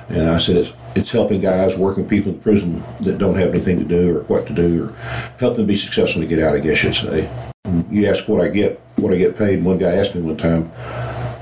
And 0.09 0.31
I 0.31 0.39
said, 0.39 0.57
"It's 0.57 0.73
it's 0.95 1.11
helping 1.11 1.41
guys, 1.41 1.77
working 1.77 2.09
people 2.09 2.33
in 2.33 2.39
prison 2.39 2.83
that 3.01 3.19
don't 3.19 3.37
have 3.37 3.51
anything 3.51 3.79
to 3.79 3.85
do 3.85 4.17
or 4.17 4.21
what 4.23 4.47
to 4.47 4.55
do, 4.55 4.85
or 4.85 4.93
help 5.39 5.57
them 5.57 5.67
be 5.67 5.77
successful 5.77 6.23
to 6.23 6.29
get 6.29 6.39
out. 6.39 6.55
I 6.55 6.61
guess 6.61 6.83
you'd 6.83 6.95
say." 6.95 7.29
And 7.65 7.85
you 7.91 8.07
ask 8.07 8.29
what 8.29 8.41
I 8.41 8.49
get, 8.49 8.81
what 8.97 9.13
I 9.13 9.17
get 9.17 9.37
paid. 9.37 9.65
One 9.65 9.79
guy 9.79 9.95
asked 9.97 10.15
me 10.15 10.23
one 10.23 10.37
time, 10.37 10.71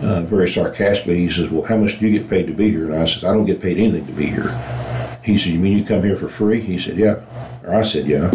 uh, 0.01 0.23
very 0.23 0.49
sarcastically, 0.49 1.19
he 1.19 1.29
says, 1.29 1.51
"Well, 1.51 1.65
how 1.65 1.77
much 1.77 1.99
do 1.99 2.09
you 2.09 2.19
get 2.19 2.31
paid 2.31 2.47
to 2.47 2.53
be 2.53 2.71
here?" 2.71 2.87
And 2.87 2.97
I 2.97 3.05
said, 3.05 3.25
"I 3.25 3.33
don't 3.33 3.45
get 3.45 3.61
paid 3.61 3.79
anything 3.79 4.07
to 4.07 4.13
be 4.13 4.27
here." 4.27 4.51
He 5.23 5.39
said, 5.39 5.53
"You 5.53 5.59
mean 5.59 5.79
you 5.79 5.85
come 5.85 6.03
here 6.03 6.17
for 6.17 6.29
free?" 6.29 6.61
He 6.61 6.79
said, 6.79 6.97
"Yeah." 6.97 7.17
Or 7.65 7.75
I 7.75 7.83
said, 7.83 8.07
"Yeah." 8.07 8.33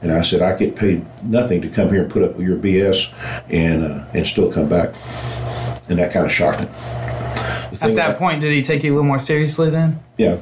And 0.00 0.12
I 0.12 0.22
said, 0.22 0.42
"I 0.42 0.56
get 0.56 0.76
paid 0.76 1.04
nothing 1.22 1.62
to 1.62 1.68
come 1.68 1.90
here 1.90 2.02
and 2.02 2.10
put 2.10 2.22
up 2.22 2.36
with 2.36 2.46
your 2.46 2.56
BS 2.56 3.12
and 3.48 3.84
uh, 3.84 4.04
and 4.12 4.26
still 4.26 4.52
come 4.52 4.68
back." 4.68 4.94
And 5.88 5.98
that 5.98 6.12
kind 6.12 6.26
of 6.26 6.32
shocked 6.32 6.60
him. 6.60 6.68
At 7.80 7.94
that 7.94 8.18
point, 8.18 8.40
did 8.40 8.52
he 8.52 8.60
take 8.62 8.82
you 8.84 8.90
a 8.92 8.94
little 8.94 9.06
more 9.06 9.18
seriously 9.18 9.70
then? 9.70 10.00
yeah. 10.18 10.38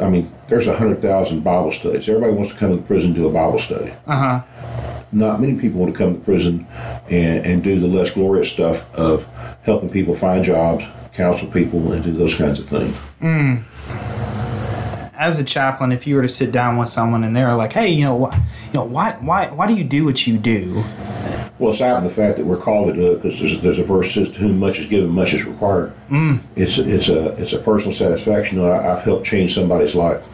I 0.00 0.08
mean, 0.08 0.32
there's 0.48 0.66
a 0.66 0.74
hundred 0.74 1.00
thousand 1.00 1.40
Bible 1.44 1.70
studies. 1.70 2.08
Everybody 2.08 2.32
wants 2.32 2.52
to 2.52 2.58
come 2.58 2.70
to 2.70 2.76
the 2.76 2.82
prison 2.82 3.10
and 3.10 3.16
do 3.16 3.28
a 3.28 3.32
Bible 3.32 3.58
study. 3.60 3.92
Uh 4.06 4.16
huh. 4.42 5.04
Not 5.12 5.40
many 5.40 5.54
people 5.60 5.78
want 5.80 5.92
to 5.94 5.98
come 5.98 6.14
to 6.14 6.20
prison 6.20 6.66
and, 7.10 7.46
and 7.46 7.62
do 7.62 7.78
the 7.78 7.86
less 7.86 8.10
glorious 8.10 8.50
stuff 8.50 8.92
of 8.98 9.26
helping 9.62 9.90
people 9.90 10.14
find 10.14 10.42
jobs, 10.42 10.84
counsel 11.14 11.46
people, 11.48 11.92
and 11.92 12.02
do 12.02 12.10
those 12.10 12.34
kinds 12.34 12.58
of 12.58 12.66
things. 12.66 12.96
As 15.14 15.38
a 15.38 15.44
chaplain, 15.44 15.92
if 15.92 16.06
you 16.06 16.16
were 16.16 16.22
to 16.22 16.28
sit 16.28 16.50
down 16.50 16.78
with 16.78 16.88
someone 16.88 17.22
and 17.22 17.36
they're 17.36 17.54
like, 17.54 17.72
"Hey, 17.74 17.88
you 17.90 18.04
know, 18.04 18.26
wh- 18.26 18.36
you 18.72 18.80
know, 18.80 18.84
why, 18.84 19.12
why, 19.20 19.46
why 19.48 19.68
do 19.68 19.76
you 19.76 19.84
do 19.84 20.04
what 20.04 20.26
you 20.26 20.36
do?" 20.36 20.82
Well, 21.62 21.70
aside 21.70 21.94
from 21.94 22.02
the 22.02 22.10
fact 22.10 22.38
that 22.38 22.44
we're 22.44 22.56
called 22.56 22.88
to 22.88 22.92
do 22.92 23.12
it, 23.12 23.22
because 23.22 23.38
there's, 23.38 23.60
there's 23.60 23.78
a 23.78 23.84
verse 23.84 24.08
that 24.08 24.26
says, 24.26 24.30
"To 24.34 24.40
whom 24.40 24.58
much 24.58 24.80
is 24.80 24.86
given, 24.86 25.10
much 25.10 25.32
is 25.32 25.44
required." 25.44 25.92
Mm. 26.10 26.40
It's 26.56 26.76
it's 26.76 27.08
a 27.08 27.40
it's 27.40 27.52
a 27.52 27.60
personal 27.60 27.92
satisfaction. 27.92 28.58
You 28.58 28.64
know, 28.64 28.70
I, 28.72 28.92
I've 28.92 29.02
helped 29.02 29.24
change 29.24 29.54
somebody's 29.54 29.94
life. 29.94 30.26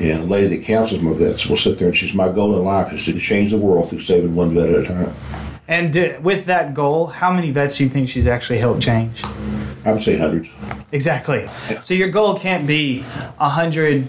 And 0.00 0.22
a 0.22 0.24
lady 0.24 0.56
that 0.56 0.64
counsels 0.64 1.02
my 1.02 1.12
vets 1.12 1.46
will 1.46 1.58
sit 1.58 1.78
there 1.78 1.88
and 1.88 1.96
she's 1.96 2.14
my 2.14 2.30
goal 2.30 2.56
in 2.56 2.64
life 2.64 2.90
is 2.90 3.04
to 3.04 3.18
change 3.18 3.50
the 3.50 3.58
world 3.58 3.90
through 3.90 3.98
saving 3.98 4.34
one 4.34 4.54
vet 4.54 4.70
at 4.70 4.78
a 4.80 4.86
time. 4.86 5.14
And 5.68 6.24
with 6.24 6.46
that 6.46 6.72
goal, 6.72 7.08
how 7.08 7.30
many 7.30 7.50
vets 7.50 7.76
do 7.76 7.84
you 7.84 7.90
think 7.90 8.08
she's 8.08 8.26
actually 8.26 8.60
helped 8.60 8.80
change? 8.80 9.22
I 9.84 9.92
would 9.92 10.00
say 10.00 10.16
hundreds. 10.16 10.48
Exactly. 10.90 11.48
So 11.82 11.92
your 11.92 12.08
goal 12.08 12.38
can't 12.38 12.66
be 12.66 13.00
a 13.38 13.50
hundred, 13.50 14.08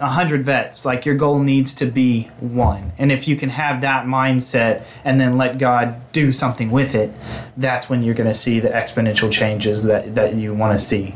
a 0.00 0.08
hundred 0.08 0.42
vets. 0.42 0.84
Like 0.84 1.04
your 1.04 1.14
goal 1.14 1.38
needs 1.38 1.74
to 1.76 1.86
be 1.86 2.24
one. 2.40 2.92
And 2.98 3.12
if 3.12 3.28
you 3.28 3.36
can 3.36 3.50
have 3.50 3.82
that 3.82 4.06
mindset 4.06 4.84
and 5.04 5.20
then 5.20 5.36
let 5.36 5.58
God 5.58 5.96
do 6.12 6.32
something 6.32 6.70
with 6.70 6.94
it, 6.94 7.12
that's 7.56 7.88
when 7.88 8.02
you're 8.02 8.14
going 8.14 8.28
to 8.28 8.34
see 8.34 8.60
the 8.60 8.70
exponential 8.70 9.30
changes 9.30 9.84
that 9.84 10.14
that 10.14 10.34
you 10.34 10.54
want 10.54 10.78
to 10.78 10.84
see. 10.84 11.14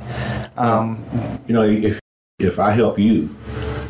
Um, 0.57 1.05
You 1.47 1.55
know, 1.55 1.63
if 1.63 1.99
if 2.39 2.59
I 2.59 2.71
help 2.73 2.99
you, 2.99 3.29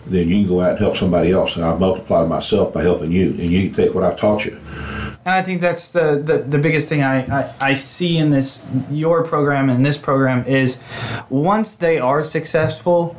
then 0.07 0.29
you 0.29 0.41
can 0.41 0.49
go 0.49 0.61
out 0.61 0.71
and 0.71 0.79
help 0.79 0.97
somebody 0.97 1.33
else, 1.33 1.57
and 1.57 1.65
I 1.65 1.77
multiply 1.77 2.25
myself 2.27 2.73
by 2.75 2.83
helping 2.83 3.11
you, 3.11 3.31
and 3.31 3.51
you 3.51 3.69
can 3.69 3.75
take 3.75 3.95
what 3.95 4.05
I've 4.05 4.19
taught 4.19 4.45
you. 4.45 4.59
And 5.27 5.35
I 5.35 5.43
think 5.43 5.63
that's 5.63 5.91
the, 5.93 6.23
the, 6.23 6.39
the 6.39 6.59
biggest 6.59 6.91
thing 6.91 7.03
I, 7.03 7.25
I, 7.25 7.55
I 7.71 7.75
see 7.75 8.19
in 8.19 8.29
this 8.29 8.71
your 8.91 9.25
program 9.25 9.71
and 9.71 9.85
this 9.85 9.97
program 9.97 10.45
is 10.47 10.83
once 11.31 11.77
they 11.77 11.99
are 11.99 12.23
successful, 12.23 13.17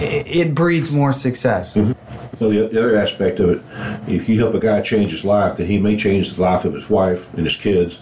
it, 0.00 0.54
breeds 0.54 0.90
more 0.92 1.12
success. 1.12 1.76
Mm-hmm. 1.76 1.92
Well, 2.40 2.50
the, 2.50 2.68
the 2.68 2.78
other 2.80 2.96
aspect 2.96 3.38
of 3.40 3.50
it, 3.50 3.62
if 4.08 4.28
you 4.28 4.38
help 4.38 4.54
a 4.54 4.60
guy 4.60 4.80
change 4.80 5.10
his 5.10 5.24
life, 5.24 5.56
then 5.56 5.66
he 5.66 5.78
may 5.78 5.96
change 5.96 6.32
the 6.32 6.42
life 6.42 6.64
of 6.64 6.74
his 6.74 6.88
wife 6.88 7.32
and 7.34 7.44
his 7.44 7.56
kids. 7.56 7.98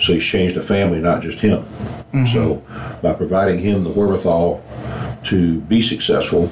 So 0.00 0.12
he's 0.12 0.26
changed 0.26 0.56
the 0.56 0.62
family, 0.62 1.00
not 1.00 1.22
just 1.22 1.40
him. 1.40 1.62
Mm-hmm. 2.12 2.26
So 2.26 2.62
by 3.02 3.14
providing 3.14 3.60
him 3.60 3.84
the 3.84 3.90
wherewithal 3.90 4.62
to 5.24 5.60
be 5.62 5.82
successful, 5.82 6.50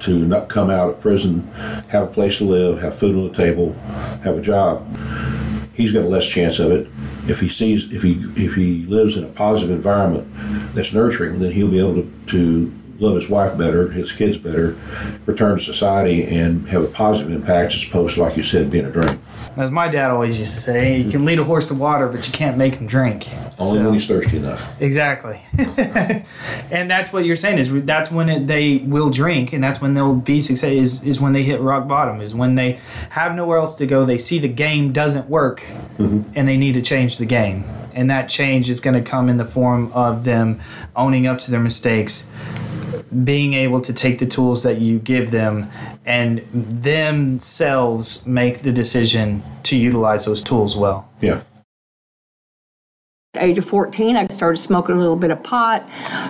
to 0.00 0.26
not 0.26 0.48
come 0.48 0.70
out 0.70 0.90
of 0.90 1.00
prison, 1.00 1.42
have 1.88 2.02
a 2.02 2.12
place 2.12 2.38
to 2.38 2.44
live, 2.44 2.80
have 2.80 2.94
food 2.94 3.16
on 3.16 3.28
the 3.28 3.34
table, 3.34 3.72
have 4.22 4.36
a 4.36 4.42
job, 4.42 4.86
he's 5.74 5.92
got 5.92 6.04
a 6.04 6.08
less 6.08 6.28
chance 6.28 6.58
of 6.58 6.70
it. 6.70 6.88
If 7.28 7.40
he 7.40 7.48
sees, 7.48 7.90
if 7.90 8.02
he 8.02 8.22
if 8.36 8.54
he 8.54 8.84
lives 8.86 9.16
in 9.16 9.24
a 9.24 9.28
positive 9.28 9.74
environment 9.74 10.28
that's 10.74 10.92
nurturing, 10.92 11.38
then 11.38 11.52
he'll 11.52 11.70
be 11.70 11.78
able 11.78 11.94
to, 11.94 12.12
to 12.26 12.72
love 12.98 13.14
his 13.14 13.28
wife 13.28 13.56
better, 13.58 13.90
his 13.90 14.12
kids 14.12 14.36
better, 14.36 14.76
return 15.26 15.58
to 15.58 15.64
society, 15.64 16.24
and 16.24 16.68
have 16.68 16.82
a 16.82 16.88
positive 16.88 17.32
impact 17.32 17.74
as 17.74 17.82
opposed 17.84 18.14
to, 18.14 18.22
like 18.22 18.36
you 18.36 18.42
said, 18.42 18.70
being 18.70 18.84
a 18.84 18.90
drink. 18.90 19.20
As 19.56 19.70
my 19.70 19.88
dad 19.88 20.10
always 20.10 20.38
used 20.38 20.54
to 20.54 20.60
say, 20.60 20.98
you 20.98 21.10
can 21.10 21.24
lead 21.24 21.38
a 21.38 21.44
horse 21.44 21.68
to 21.68 21.74
water, 21.74 22.08
but 22.08 22.26
you 22.26 22.32
can't 22.32 22.56
make 22.56 22.74
him 22.76 22.86
drink. 22.86 23.28
Only 23.58 23.78
So- 23.78 23.84
when 23.84 23.94
he's 23.94 24.06
thirsty 24.06 24.38
enough. 24.38 24.80
Exactly. 24.80 25.40
and 26.70 26.90
that's 26.90 27.12
what 27.12 27.24
you're 27.24 27.36
saying 27.36 27.58
is 27.58 27.84
that's 27.84 28.10
when 28.10 28.28
it, 28.28 28.46
they 28.46 28.78
will 28.78 29.10
drink 29.10 29.52
and 29.52 29.62
that's 29.62 29.80
when 29.80 29.94
they'll 29.94 30.16
be 30.16 30.40
success 30.40 30.70
is, 30.70 31.04
is 31.04 31.20
when 31.20 31.32
they 31.32 31.42
hit 31.42 31.60
rock 31.60 31.86
bottom 31.86 32.20
is 32.20 32.34
when 32.34 32.54
they 32.54 32.78
have 33.10 33.34
nowhere 33.34 33.58
else 33.58 33.74
to 33.76 33.86
go 33.86 34.04
they 34.04 34.18
see 34.18 34.38
the 34.38 34.48
game 34.48 34.92
doesn't 34.92 35.28
work 35.28 35.60
mm-hmm. 35.60 36.22
and 36.34 36.48
they 36.48 36.56
need 36.56 36.74
to 36.74 36.82
change 36.82 37.18
the 37.18 37.26
game 37.26 37.64
and 37.92 38.10
that 38.10 38.28
change 38.28 38.68
is 38.68 38.80
going 38.80 38.94
to 38.94 39.08
come 39.08 39.28
in 39.28 39.36
the 39.36 39.44
form 39.44 39.92
of 39.92 40.24
them 40.24 40.58
owning 40.96 41.26
up 41.26 41.38
to 41.38 41.50
their 41.50 41.60
mistakes 41.60 42.30
being 43.22 43.54
able 43.54 43.80
to 43.80 43.92
take 43.92 44.18
the 44.18 44.26
tools 44.26 44.62
that 44.62 44.78
you 44.80 44.98
give 44.98 45.30
them 45.30 45.68
and 46.04 46.38
themselves 46.52 48.26
make 48.26 48.60
the 48.60 48.72
decision 48.72 49.42
to 49.62 49.76
utilize 49.76 50.24
those 50.24 50.42
tools 50.42 50.76
well 50.76 51.08
Yeah. 51.20 51.40
At 53.36 53.42
age 53.42 53.58
of 53.58 53.64
14, 53.64 54.14
I 54.16 54.28
started 54.28 54.58
smoking 54.58 54.94
a 54.94 54.98
little 55.00 55.16
bit 55.16 55.32
of 55.32 55.42
pot, 55.42 55.82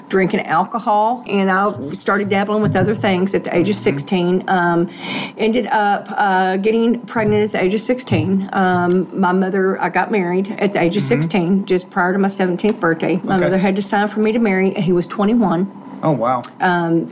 drinking 0.09 0.41
alcohol, 0.41 1.23
and 1.29 1.51
I 1.51 1.93
started 1.93 2.31
dabbling 2.31 2.63
with 2.63 2.75
other 2.77 2.95
things 2.95 3.35
at 3.35 3.45
the 3.45 3.55
age 3.55 3.69
of 3.69 3.77
16. 3.77 4.49
Um, 4.49 4.89
ended 5.37 5.67
up 5.67 6.07
uh, 6.11 6.57
getting 6.57 6.99
pregnant 7.03 7.45
at 7.45 7.53
the 7.53 7.63
age 7.63 7.75
of 7.75 7.83
16. 7.83 8.49
Um, 8.55 9.21
my 9.21 9.33
mother, 9.33 9.79
I 9.83 9.91
got 9.91 10.11
married 10.11 10.51
at 10.53 10.73
the 10.73 10.81
age 10.81 10.97
of 10.97 11.03
16, 11.03 11.67
just 11.67 11.91
prior 11.91 12.15
to 12.15 12.19
my 12.19 12.29
17th 12.29 12.81
birthday. 12.81 13.17
My 13.23 13.35
Okay. 13.37 13.45
mother 13.45 13.59
had 13.59 13.77
to 13.77 13.83
sign 13.83 14.09
for 14.09 14.21
me 14.21 14.33
to 14.33 14.39
marry, 14.39 14.75
and 14.75 14.83
he 14.83 14.93
was 14.95 15.07
21. 15.07 15.71
Oh 16.05 16.13
wow 16.13 16.43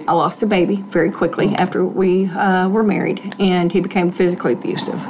I 0.08 0.12
lost 0.12 0.42
a 0.42 0.46
baby 0.46 0.76
very 0.76 1.10
quickly 1.10 1.54
after 1.56 1.84
we 1.84 2.26
uh, 2.26 2.68
were 2.68 2.82
married, 2.82 3.34
and 3.38 3.70
he 3.72 3.80
became 3.80 4.10
physically 4.10 4.54
abusive. 4.54 5.00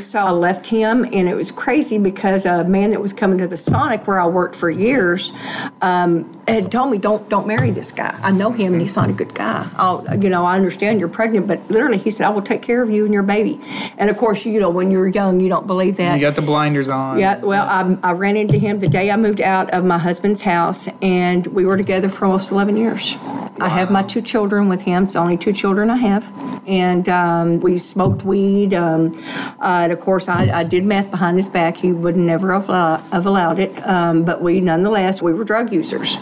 So 0.00 0.18
I 0.18 0.30
left 0.30 0.66
him, 0.66 1.04
and 1.04 1.28
it 1.28 1.34
was 1.34 1.50
crazy 1.50 1.98
because 1.98 2.44
a 2.46 2.64
man 2.64 2.90
that 2.90 3.00
was 3.00 3.12
coming 3.12 3.38
to 3.38 3.46
the 3.46 3.56
Sonic 3.56 4.06
where 4.06 4.20
I 4.20 4.26
worked 4.26 4.56
for 4.56 4.70
years 4.70 5.32
um, 5.80 6.30
had 6.48 6.72
told 6.72 6.90
me, 6.90 6.98
"Don't 6.98 7.28
don't 7.28 7.46
marry 7.46 7.70
this 7.70 7.92
guy. 7.92 8.18
I 8.22 8.30
know 8.30 8.50
him, 8.50 8.72
and 8.72 8.80
he's 8.80 8.96
not 8.96 9.08
a 9.08 9.12
good 9.12 9.34
guy. 9.34 9.68
I'll, 9.76 10.04
you 10.22 10.28
know, 10.28 10.44
I 10.44 10.56
understand 10.56 10.98
you're 10.98 11.08
pregnant, 11.08 11.46
but 11.46 11.60
literally, 11.70 11.98
he 11.98 12.10
said, 12.10 12.26
I 12.26 12.30
will 12.30 12.42
take 12.42 12.62
care 12.62 12.82
of 12.82 12.90
you 12.90 13.04
and 13.04 13.14
your 13.14 13.22
baby." 13.22 13.60
And 13.98 14.10
of 14.10 14.16
course, 14.16 14.44
you 14.44 14.60
know, 14.60 14.70
when 14.70 14.90
you're 14.90 15.08
young, 15.08 15.40
you 15.40 15.48
don't 15.48 15.66
believe 15.66 15.96
that. 15.98 16.14
you 16.14 16.20
got 16.20 16.36
the 16.36 16.42
blinders 16.42 16.88
on 16.88 17.18
Yeah, 17.18 17.38
well, 17.38 17.66
I, 17.66 18.10
I 18.10 18.12
ran 18.12 18.36
into 18.36 18.58
him 18.58 18.80
the 18.80 18.88
day 18.88 19.10
I 19.10 19.16
moved 19.16 19.40
out 19.40 19.70
of 19.70 19.84
my 19.84 19.98
husband's 19.98 20.42
house, 20.42 20.88
and 21.00 21.46
we 21.48 21.64
were 21.64 21.76
together 21.76 22.08
for 22.08 22.26
almost 22.26 22.52
11 22.52 22.76
years. 22.76 23.16
I 23.60 23.68
have 23.68 23.90
my 23.90 24.02
two 24.02 24.22
children 24.22 24.68
with 24.68 24.82
him. 24.82 25.04
It's 25.04 25.12
the 25.14 25.20
only 25.20 25.36
two 25.36 25.52
children 25.52 25.88
I 25.90 25.96
have. 25.96 26.62
And 26.66 27.08
um, 27.08 27.60
we 27.60 27.78
smoked 27.78 28.24
weed. 28.24 28.74
Um, 28.74 29.12
uh, 29.60 29.82
and 29.84 29.92
of 29.92 30.00
course, 30.00 30.28
I, 30.28 30.60
I 30.60 30.62
did 30.64 30.84
meth 30.84 31.10
behind 31.10 31.36
his 31.36 31.48
back. 31.48 31.76
He 31.76 31.92
would 31.92 32.16
never 32.16 32.52
have, 32.52 32.68
allow, 32.68 32.96
have 32.96 33.26
allowed 33.26 33.58
it. 33.58 33.76
Um, 33.86 34.24
but 34.24 34.42
we, 34.42 34.60
nonetheless, 34.60 35.22
we 35.22 35.32
were 35.32 35.44
drug 35.44 35.72
users. 35.72 36.16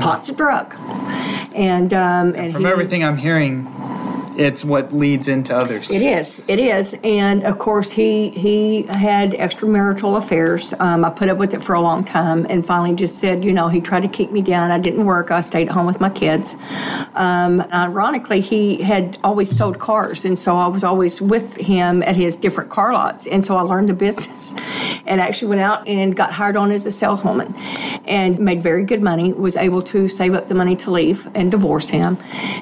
Pot's 0.00 0.28
of 0.28 0.36
drug. 0.36 0.74
And, 1.54 1.92
um, 1.94 2.34
and 2.34 2.52
From 2.52 2.62
he- 2.64 2.70
everything 2.70 3.04
I'm 3.04 3.18
hearing, 3.18 3.66
it's 4.38 4.64
what 4.64 4.92
leads 4.92 5.28
into 5.28 5.56
others. 5.56 5.90
It 5.90 6.02
is. 6.02 6.44
It 6.48 6.58
is. 6.58 6.98
And 7.04 7.44
of 7.44 7.58
course, 7.58 7.90
he 7.90 8.30
he 8.30 8.82
had 8.84 9.32
extramarital 9.32 10.16
affairs. 10.16 10.74
Um, 10.78 11.04
I 11.04 11.10
put 11.10 11.28
up 11.28 11.38
with 11.38 11.54
it 11.54 11.62
for 11.62 11.74
a 11.74 11.80
long 11.80 12.04
time, 12.04 12.46
and 12.48 12.64
finally 12.64 12.94
just 12.94 13.18
said, 13.18 13.44
you 13.44 13.52
know, 13.52 13.68
he 13.68 13.80
tried 13.80 14.02
to 14.02 14.08
keep 14.08 14.30
me 14.30 14.40
down. 14.40 14.70
I 14.70 14.78
didn't 14.78 15.04
work. 15.04 15.30
I 15.30 15.40
stayed 15.40 15.68
home 15.68 15.86
with 15.86 16.00
my 16.00 16.10
kids. 16.10 16.56
Um, 17.14 17.60
ironically, 17.72 18.40
he 18.40 18.82
had 18.82 19.18
always 19.24 19.50
sold 19.50 19.78
cars, 19.78 20.24
and 20.24 20.38
so 20.38 20.56
I 20.56 20.66
was 20.66 20.84
always 20.84 21.20
with 21.20 21.56
him 21.56 22.02
at 22.02 22.16
his 22.16 22.36
different 22.36 22.70
car 22.70 22.92
lots, 22.92 23.26
and 23.26 23.44
so 23.44 23.56
I 23.56 23.62
learned 23.62 23.88
the 23.88 23.94
business, 23.94 24.54
and 25.06 25.20
actually 25.20 25.48
went 25.48 25.60
out 25.60 25.86
and 25.86 26.16
got 26.16 26.32
hired 26.32 26.56
on 26.56 26.70
as 26.70 26.86
a 26.86 26.90
saleswoman, 26.90 27.54
and 28.06 28.38
made 28.38 28.62
very 28.62 28.84
good 28.84 29.02
money. 29.02 29.32
Was 29.32 29.56
able 29.56 29.82
to 29.82 30.08
save 30.08 30.34
up 30.34 30.48
the 30.48 30.54
money 30.54 30.76
to 30.76 30.90
leave 30.90 31.28
and 31.34 31.50
divorce 31.50 31.88
him, 31.90 32.18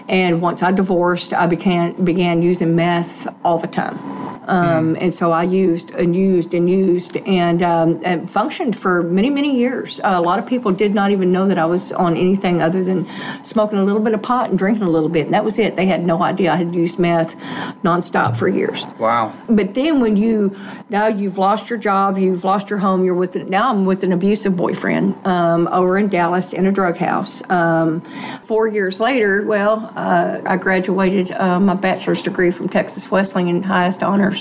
and 0.08 0.40
once 0.42 0.62
I 0.62 0.72
divorced, 0.72 1.32
I 1.32 1.46
began 1.60 1.92
began 2.04 2.42
using 2.42 2.74
meth 2.74 3.28
all 3.44 3.58
the 3.58 3.66
time. 3.66 4.29
Um, 4.50 4.96
And 5.00 5.12
so 5.14 5.32
I 5.32 5.44
used 5.44 5.94
and 5.94 6.14
used 6.14 6.54
and 6.54 6.68
used 6.68 7.16
and, 7.26 7.62
um, 7.62 7.98
and 8.04 8.28
functioned 8.28 8.74
for 8.76 9.02
many, 9.02 9.30
many 9.30 9.56
years. 9.56 10.00
a 10.04 10.20
lot 10.20 10.38
of 10.38 10.46
people 10.46 10.72
did 10.72 10.94
not 10.94 11.10
even 11.10 11.30
know 11.32 11.46
that 11.46 11.58
I 11.58 11.66
was 11.66 11.92
on 11.92 12.16
anything 12.16 12.60
other 12.60 12.82
than 12.82 13.06
smoking 13.42 13.78
a 13.78 13.84
little 13.84 14.02
bit 14.02 14.14
of 14.14 14.22
pot 14.22 14.50
and 14.50 14.58
drinking 14.58 14.86
a 14.86 14.90
little 14.90 15.08
bit. 15.08 15.24
And 15.26 15.34
that 15.34 15.44
was 15.44 15.58
it. 15.58 15.76
They 15.76 15.86
had 15.86 16.04
no 16.04 16.22
idea 16.22 16.52
I 16.52 16.56
had 16.56 16.74
used 16.74 16.98
meth 16.98 17.36
nonstop 17.82 18.36
for 18.36 18.48
years. 18.48 18.84
Wow. 18.98 19.32
But 19.48 19.74
then 19.74 20.00
when 20.00 20.16
you 20.16 20.56
now 20.88 21.06
you've 21.06 21.38
lost 21.38 21.70
your 21.70 21.78
job, 21.78 22.18
you've 22.18 22.44
lost 22.44 22.70
your 22.70 22.80
home, 22.80 23.04
you're 23.04 23.14
with 23.14 23.36
now 23.36 23.70
I'm 23.70 23.84
with 23.84 24.02
an 24.04 24.12
abusive 24.12 24.56
boyfriend 24.56 25.14
um, 25.26 25.68
over 25.68 25.96
in 25.98 26.08
Dallas 26.08 26.52
in 26.52 26.66
a 26.66 26.72
drug 26.72 26.96
house. 26.96 27.48
Um, 27.50 28.00
four 28.42 28.66
years 28.68 29.00
later, 29.00 29.44
well, 29.46 29.92
uh, 29.96 30.40
I 30.46 30.56
graduated 30.56 31.30
uh, 31.32 31.60
my 31.60 31.74
bachelor's 31.74 32.22
degree 32.22 32.50
from 32.50 32.68
Texas 32.68 33.10
Wesleyan 33.10 33.48
in 33.48 33.62
highest 33.62 34.02
honors. 34.02 34.39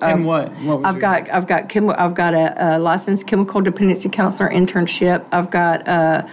And 0.00 0.26
what? 0.26 0.52
What 0.58 0.80
was 0.80 0.86
I've 0.86 1.00
got 1.00 1.30
I've 1.30 1.46
got 1.46 1.76
I've 1.98 2.14
got 2.14 2.34
a, 2.34 2.76
a 2.76 2.78
licensed 2.78 3.26
chemical 3.26 3.60
dependency 3.60 4.08
counselor 4.08 4.48
internship. 4.50 5.24
I've 5.32 5.50
got 5.50 5.86
a 5.88 6.28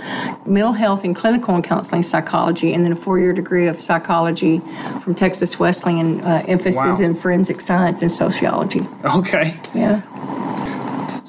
mental 0.46 0.74
health 0.74 1.04
and 1.04 1.16
clinical 1.16 1.56
and 1.56 1.64
counseling 1.64 2.04
psychology, 2.04 2.74
and 2.74 2.84
then 2.84 2.92
a 2.92 2.96
four 2.96 3.20
year 3.20 3.34
degree 3.34 3.68
of 3.68 3.78
psychology 3.80 4.60
from 5.02 5.16
Texas 5.16 5.60
Wesleyan, 5.60 6.22
uh, 6.22 6.44
emphasis 6.48 7.00
Wow. 7.00 7.06
in 7.06 7.16
forensic 7.16 7.62
science 7.62 8.02
and 8.02 8.12
sociology. 8.12 8.82
Okay. 9.04 9.54
Yeah. 9.74 10.02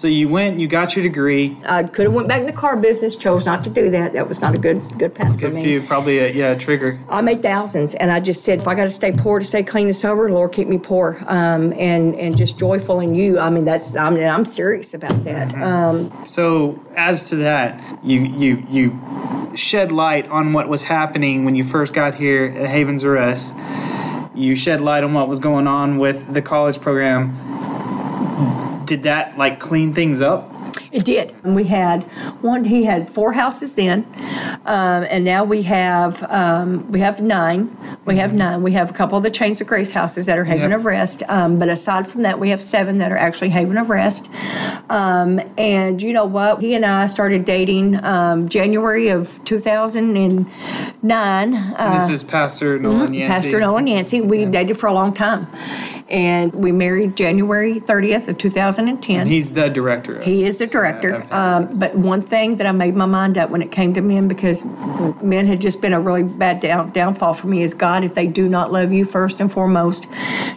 So 0.04 0.08
you 0.08 0.28
went, 0.28 0.60
you 0.60 0.68
got 0.68 0.94
your 0.94 1.02
degree. 1.02 1.56
I 1.64 1.82
could 1.84 2.04
have 2.04 2.12
went 2.12 2.28
back 2.28 2.40
in 2.40 2.44
the 2.44 2.52
car 2.52 2.76
business, 2.76 3.16
chose 3.16 3.46
not 3.46 3.64
to 3.64 3.70
do 3.70 3.88
that. 3.88 4.12
That 4.12 4.28
was 4.28 4.42
not 4.42 4.54
a 4.54 4.58
good 4.58 4.82
good 4.98 5.14
path 5.14 5.40
for 5.40 5.46
If 5.46 5.54
me. 5.54 5.66
you 5.66 5.80
probably 5.80 6.18
a, 6.18 6.30
yeah 6.30 6.54
trigger. 6.56 7.00
I 7.08 7.22
made 7.22 7.40
thousands, 7.40 7.94
and 7.94 8.12
I 8.12 8.20
just 8.20 8.44
said, 8.44 8.58
if 8.58 8.68
I 8.68 8.74
got 8.74 8.84
to 8.84 8.90
stay 8.90 9.12
poor 9.12 9.38
to 9.38 9.44
stay 9.46 9.62
clean 9.62 9.86
and 9.86 9.96
sober, 9.96 10.30
Lord, 10.30 10.52
keep 10.52 10.68
me 10.68 10.76
poor, 10.76 11.16
um, 11.26 11.72
and 11.72 12.14
and 12.16 12.36
just 12.36 12.58
joyful 12.58 13.00
in 13.00 13.14
You. 13.14 13.38
I 13.38 13.48
mean, 13.48 13.64
that's 13.64 13.96
I 13.96 14.10
mean, 14.10 14.28
I'm 14.28 14.44
serious 14.44 14.92
about 14.92 15.24
that. 15.24 15.54
Um, 15.54 16.12
So 16.26 16.78
as 16.96 17.30
to 17.30 17.36
that, 17.36 17.82
you 18.04 18.20
you 18.24 18.62
you 18.68 19.56
shed 19.56 19.90
light 19.90 20.28
on 20.28 20.52
what 20.52 20.68
was 20.68 20.82
happening 20.82 21.46
when 21.46 21.54
you 21.54 21.64
first 21.64 21.94
got 21.94 22.14
here 22.14 22.54
at 22.58 22.68
Havens 22.68 23.04
of 23.04 23.12
Rest. 23.12 23.56
You 24.34 24.54
shed 24.54 24.82
light 24.82 25.02
on 25.02 25.14
what 25.14 25.28
was 25.28 25.38
going 25.38 25.66
on 25.66 25.96
with 25.96 26.34
the 26.34 26.42
college 26.42 26.78
program. 26.82 27.32
Did 28.84 29.04
that 29.04 29.36
like 29.38 29.60
clean 29.60 29.92
things 29.94 30.20
up? 30.20 30.50
It 30.92 31.04
did. 31.04 31.34
And 31.42 31.56
we 31.56 31.64
had 31.64 32.04
one. 32.40 32.64
He 32.64 32.84
had 32.84 33.08
four 33.08 33.32
houses 33.32 33.74
then, 33.74 34.06
um, 34.64 35.04
and 35.10 35.24
now 35.24 35.42
we 35.42 35.62
have 35.62 36.22
um, 36.30 36.90
we 36.92 37.00
have 37.00 37.20
nine. 37.20 37.76
We 38.04 38.16
have 38.16 38.32
nine. 38.34 38.62
We 38.62 38.72
have 38.72 38.90
a 38.90 38.92
couple 38.92 39.16
of 39.18 39.24
the 39.24 39.30
Chains 39.30 39.60
of 39.60 39.66
Grace 39.66 39.90
houses 39.90 40.26
that 40.26 40.38
are 40.38 40.44
Haven 40.44 40.70
Yep. 40.70 40.78
of 40.80 40.84
Rest, 40.84 41.22
um, 41.28 41.58
but 41.58 41.68
aside 41.68 42.06
from 42.06 42.22
that, 42.22 42.38
we 42.38 42.50
have 42.50 42.62
seven 42.62 42.98
that 42.98 43.10
are 43.10 43.16
actually 43.16 43.48
Haven 43.48 43.76
of 43.76 43.88
Rest. 43.90 44.28
Um, 44.88 45.40
and 45.58 46.00
you 46.00 46.12
know 46.12 46.26
what? 46.26 46.60
He 46.60 46.74
and 46.74 46.84
I 46.84 47.06
started 47.06 47.44
dating 47.44 48.04
um, 48.04 48.48
January 48.48 49.08
of 49.08 49.40
2009. 49.44 50.46
Uh, 51.56 51.94
this 51.98 52.08
is 52.08 52.22
Pastor 52.22 52.78
Nolan. 52.78 53.12
Mm-hmm. 53.12 53.26
Pastor 53.32 53.58
Nolan 53.58 53.86
Yancey. 53.86 54.20
We 54.20 54.44
dated 54.44 54.78
for 54.78 54.86
a 54.86 54.92
long 54.92 55.12
time, 55.12 55.46
and 56.08 56.54
we 56.54 56.70
married 56.72 57.16
January 57.16 57.80
30th 57.80 58.28
of 58.28 58.38
2010. 58.38 59.20
And 59.20 59.28
he's 59.28 59.52
the 59.52 59.68
director. 59.68 60.18
Of 60.18 60.24
He 60.24 60.44
is 60.44 60.58
the 60.58 60.66
director. 60.66 61.26
Um, 61.30 61.78
but 61.78 61.94
one 61.94 62.20
thing 62.20 62.56
that 62.56 62.66
I 62.66 62.72
made 62.72 62.94
my 62.94 63.06
mind 63.06 63.38
up 63.38 63.50
when 63.50 63.62
it 63.62 63.70
came 63.70 63.94
to 63.94 64.00
men, 64.00 64.28
because 64.28 64.64
men 65.22 65.46
had 65.46 65.60
just 65.60 65.80
been 65.80 65.92
a 65.92 66.00
really 66.00 66.22
bad 66.22 66.60
down, 66.60 66.90
downfall 66.90 67.34
for 67.34 67.46
me, 67.46 67.62
is 67.62 67.72
God, 67.72 68.04
if 68.04 68.14
they 68.14 68.26
do 68.26 68.48
not 68.48 68.70
love 68.70 68.92
you 68.92 69.04
first 69.04 69.40
and 69.40 69.50
foremost, 69.50 70.06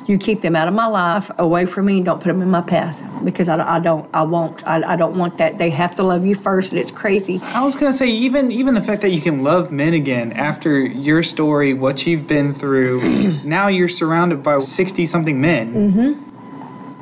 you 0.05 0.17
keep 0.17 0.41
them 0.41 0.55
out 0.55 0.67
of 0.67 0.73
my 0.73 0.87
life, 0.87 1.31
away 1.37 1.65
from 1.65 1.85
me, 1.85 1.97
and 1.97 2.05
don't 2.05 2.21
put 2.21 2.27
them 2.27 2.41
in 2.41 2.49
my 2.49 2.61
path. 2.61 3.01
Because 3.23 3.49
I, 3.49 3.77
I 3.77 3.79
don't, 3.79 4.09
I 4.13 4.23
won't, 4.23 4.65
I, 4.67 4.93
I 4.93 4.95
don't 4.95 5.17
want 5.17 5.37
that. 5.37 5.57
They 5.57 5.69
have 5.71 5.95
to 5.95 6.03
love 6.03 6.25
you 6.25 6.35
first, 6.35 6.71
and 6.71 6.79
it's 6.79 6.91
crazy. 6.91 7.39
I 7.43 7.63
was 7.63 7.75
gonna 7.75 7.93
say 7.93 8.07
even 8.07 8.51
even 8.51 8.75
the 8.75 8.81
fact 8.81 9.01
that 9.01 9.09
you 9.09 9.21
can 9.21 9.43
love 9.43 9.71
men 9.71 9.93
again 9.93 10.33
after 10.33 10.79
your 10.79 11.23
story, 11.23 11.73
what 11.73 12.05
you've 12.05 12.27
been 12.27 12.53
through. 12.53 13.01
now 13.43 13.67
you're 13.67 13.87
surrounded 13.87 14.43
by 14.43 14.57
sixty 14.59 15.05
something 15.05 15.36
men. 15.41 15.73
Mm-hmm. 15.73 16.23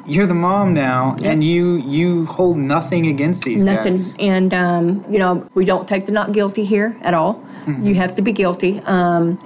You're 0.07 0.27
the 0.27 0.35
mom 0.35 0.75
now, 0.75 1.15
and 1.23 1.43
you 1.43 1.77
you 1.77 2.27
hold 2.27 2.57
nothing 2.57 3.07
against 3.07 3.43
these 3.43 3.63
guys. 3.63 3.75
Nothing. 3.77 3.93
guys. 3.93 4.15
And, 4.19 4.53
um, 4.53 5.03
you 5.09 5.17
know, 5.17 5.49
we 5.55 5.65
don't 5.65 5.87
take 5.87 6.05
the 6.05 6.11
not 6.11 6.31
guilty 6.31 6.63
here 6.63 6.95
at 7.01 7.15
all. 7.15 7.43
You 7.81 7.95
have 7.95 8.13
to 8.13 8.21
be 8.21 8.31
guilty. 8.31 8.79
Um, 8.81 9.39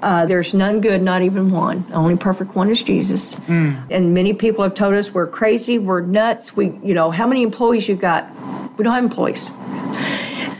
uh, 0.00 0.24
there's 0.26 0.54
none 0.54 0.80
good, 0.80 1.02
not 1.02 1.22
even 1.22 1.50
one. 1.50 1.84
The 1.88 1.94
only 1.94 2.16
perfect 2.16 2.54
one 2.54 2.70
is 2.70 2.80
Jesus. 2.84 3.36
And 3.48 4.14
many 4.14 4.32
people 4.34 4.62
have 4.62 4.74
told 4.74 4.94
us 4.94 5.12
we're 5.12 5.26
crazy, 5.26 5.76
we're 5.80 6.02
nuts. 6.02 6.56
We, 6.56 6.78
you 6.84 6.94
know, 6.94 7.10
how 7.10 7.26
many 7.26 7.42
employees 7.42 7.88
you 7.88 7.96
got? 7.96 8.30
We 8.78 8.84
don't 8.84 8.94
have 8.94 9.02
employees. 9.02 9.50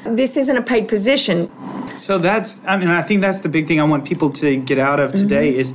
This 0.05 0.37
isn't 0.37 0.57
a 0.57 0.63
paid 0.63 0.89
position. 0.89 1.49
So 1.97 2.19
that's 2.19 2.67
I 2.67 2.77
mean 2.77 2.89
I 2.89 3.03
think 3.03 3.21
that's 3.21 3.41
the 3.41 3.49
big 3.49 3.69
thing 3.69 3.81
I 3.81 3.85
want 3.85 4.05
people 4.05 4.31
to 4.31 4.57
get 4.57 4.79
out 4.79 4.99
of 4.99 5.13
today 5.15 5.53
Mm-hmm. 5.53 5.61
is 5.61 5.73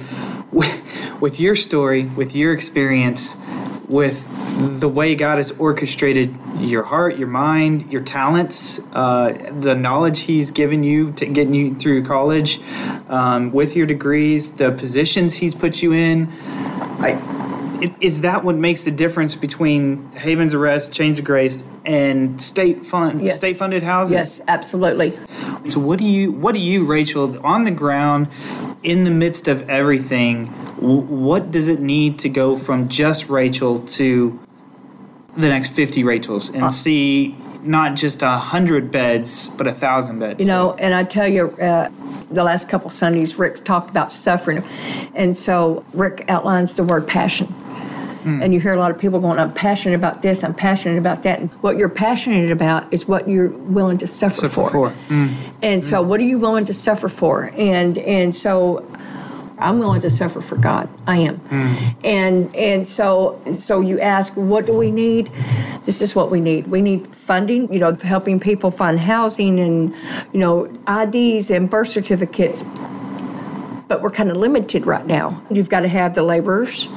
with, 0.52 0.82
with 1.22 1.40
your 1.40 1.56
story, 1.56 2.06
with 2.06 2.36
your 2.36 2.52
experience, 2.52 3.38
with 3.88 4.28
the 4.80 4.90
way 4.90 5.16
God 5.16 5.38
has 5.38 5.52
orchestrated 5.52 6.36
your 6.60 6.84
heart, 6.84 7.18
your 7.18 7.28
mind, 7.28 7.92
your 7.92 8.02
talents, 8.02 8.80
uh, 8.94 9.52
the 9.60 9.76
knowledge 9.76 10.22
He's 10.22 10.52
given 10.52 10.84
you 10.84 11.12
to 11.14 11.26
getting 11.26 11.54
you 11.54 11.76
through 11.76 12.06
college, 12.06 12.60
um, 13.08 13.52
with 13.52 13.76
your 13.76 13.86
degrees, 13.86 14.54
the 14.54 14.72
positions 14.72 15.36
He's 15.36 15.56
put 15.56 15.82
you 15.82 15.94
in. 15.94 16.28
I, 17.00 17.20
is 18.00 18.22
that 18.22 18.44
what 18.44 18.56
makes 18.56 18.84
the 18.86 18.92
difference 18.92 19.36
between 19.36 20.12
Havens 20.12 20.54
of 20.54 20.62
Rest, 20.62 20.94
Chains 20.94 21.18
of 21.18 21.26
Grace, 21.26 21.64
and 21.84 22.40
state 22.40 22.86
fund, 22.86 23.22
Yes. 23.24 23.40
state 23.40 23.56
funded 23.56 23.82
houses? 23.82 24.14
Yes, 24.14 24.42
absolutely. 24.48 25.18
So 25.68 25.80
what 25.80 25.98
do 25.98 26.06
you 26.06 26.32
what 26.32 26.54
do 26.54 26.62
you 26.62 26.86
Rachel 26.86 27.40
on 27.46 27.64
the 27.64 27.72
ground 27.72 28.28
in 28.84 29.04
the 29.04 29.12
midst 29.12 29.48
of 29.48 29.68
everything 29.70 30.48
what 30.82 31.52
does 31.52 31.68
it 31.68 31.80
need 31.80 32.20
to 32.20 32.30
go 32.30 32.56
from 32.56 32.90
just 32.90 33.30
Rachel 33.30 33.80
to 33.80 34.40
the 35.36 35.48
next 35.48 35.70
50 35.70 36.04
Rachels 36.04 36.50
Uh, 36.50 36.60
and 36.60 36.72
see 36.72 37.36
not 37.64 37.96
just 37.96 38.22
a 38.24 38.32
hundred 38.32 38.92
beds 38.92 39.48
but 39.50 39.68
a 39.68 39.72
thousand 39.72 40.20
beds 40.20 40.40
You 40.40 40.48
know, 40.48 40.74
and 40.80 40.94
I 40.94 41.04
tell 41.04 41.28
you, 41.28 41.52
uh, 41.52 41.90
the 42.32 42.44
last 42.44 42.70
couple 42.70 42.90
Sundays, 42.90 43.38
Rick's 43.38 43.62
talked 43.62 43.90
about 43.90 44.12
suffering. 44.12 44.64
And 45.14 45.38
so 45.38 45.86
Rick 45.94 46.26
outlines 46.28 46.76
the 46.76 46.84
word 46.84 47.08
passion. 47.08 47.54
And 48.24 48.54
you 48.54 48.60
hear 48.60 48.74
a 48.76 48.78
lot 48.78 48.92
of 48.92 49.00
people 49.00 49.20
going, 49.20 49.40
I'm 49.40 49.52
passionate 49.52 49.96
about 49.96 50.22
this, 50.22 50.44
I'm 50.44 50.54
passionate 50.54 51.00
about 51.00 51.24
that. 51.24 51.40
And 51.40 51.50
what 51.62 51.78
you're 51.78 51.90
passionate 51.90 52.52
about 52.52 52.92
is 52.94 53.08
what 53.08 53.28
you're 53.28 53.50
willing 53.50 53.98
to 53.98 54.06
suffer, 54.06 54.48
Suffer 54.48 54.70
for. 54.70 54.90
Mm. 55.10 55.34
And 55.64 55.84
so, 55.84 56.04
what 56.04 56.20
are 56.20 56.24
you 56.24 56.38
willing 56.38 56.66
to 56.66 56.74
suffer 56.74 57.10
for? 57.10 57.52
And 57.58 57.98
and 57.98 58.36
so, 58.36 58.86
I'm 59.62 59.80
willing 59.80 60.02
to 60.02 60.10
suffer 60.10 60.42
for 60.42 60.56
God. 60.56 60.90
I 61.08 61.18
am. 61.18 61.40
And 62.04 62.56
and 62.56 62.88
so 62.88 63.42
so 63.52 63.82
you 63.82 64.00
ask, 64.00 64.34
what 64.36 64.66
do 64.66 64.74
we 64.74 64.92
need? 64.92 65.32
This 65.86 66.02
is 66.02 66.16
what 66.16 66.32
we 66.32 66.42
need. 66.42 66.68
We 66.68 66.82
need 66.82 67.08
funding. 67.08 67.72
You 67.72 67.80
know, 67.80 67.96
helping 67.96 68.40
people 68.40 68.72
find 68.72 69.00
housing 69.00 69.60
and 69.60 69.96
you 70.34 70.40
know 70.40 70.66
IDs 70.88 71.52
and 71.52 71.70
birth 71.70 71.90
certificates. 71.90 72.64
But 73.88 74.02
we're 74.02 74.10
kind 74.10 74.32
of 74.32 74.38
limited 74.38 74.86
right 74.86 75.06
now. 75.06 75.42
You've 75.52 75.68
got 75.70 75.82
to 75.82 75.90
have 75.90 76.16
the 76.16 76.24
laborers, 76.24 76.88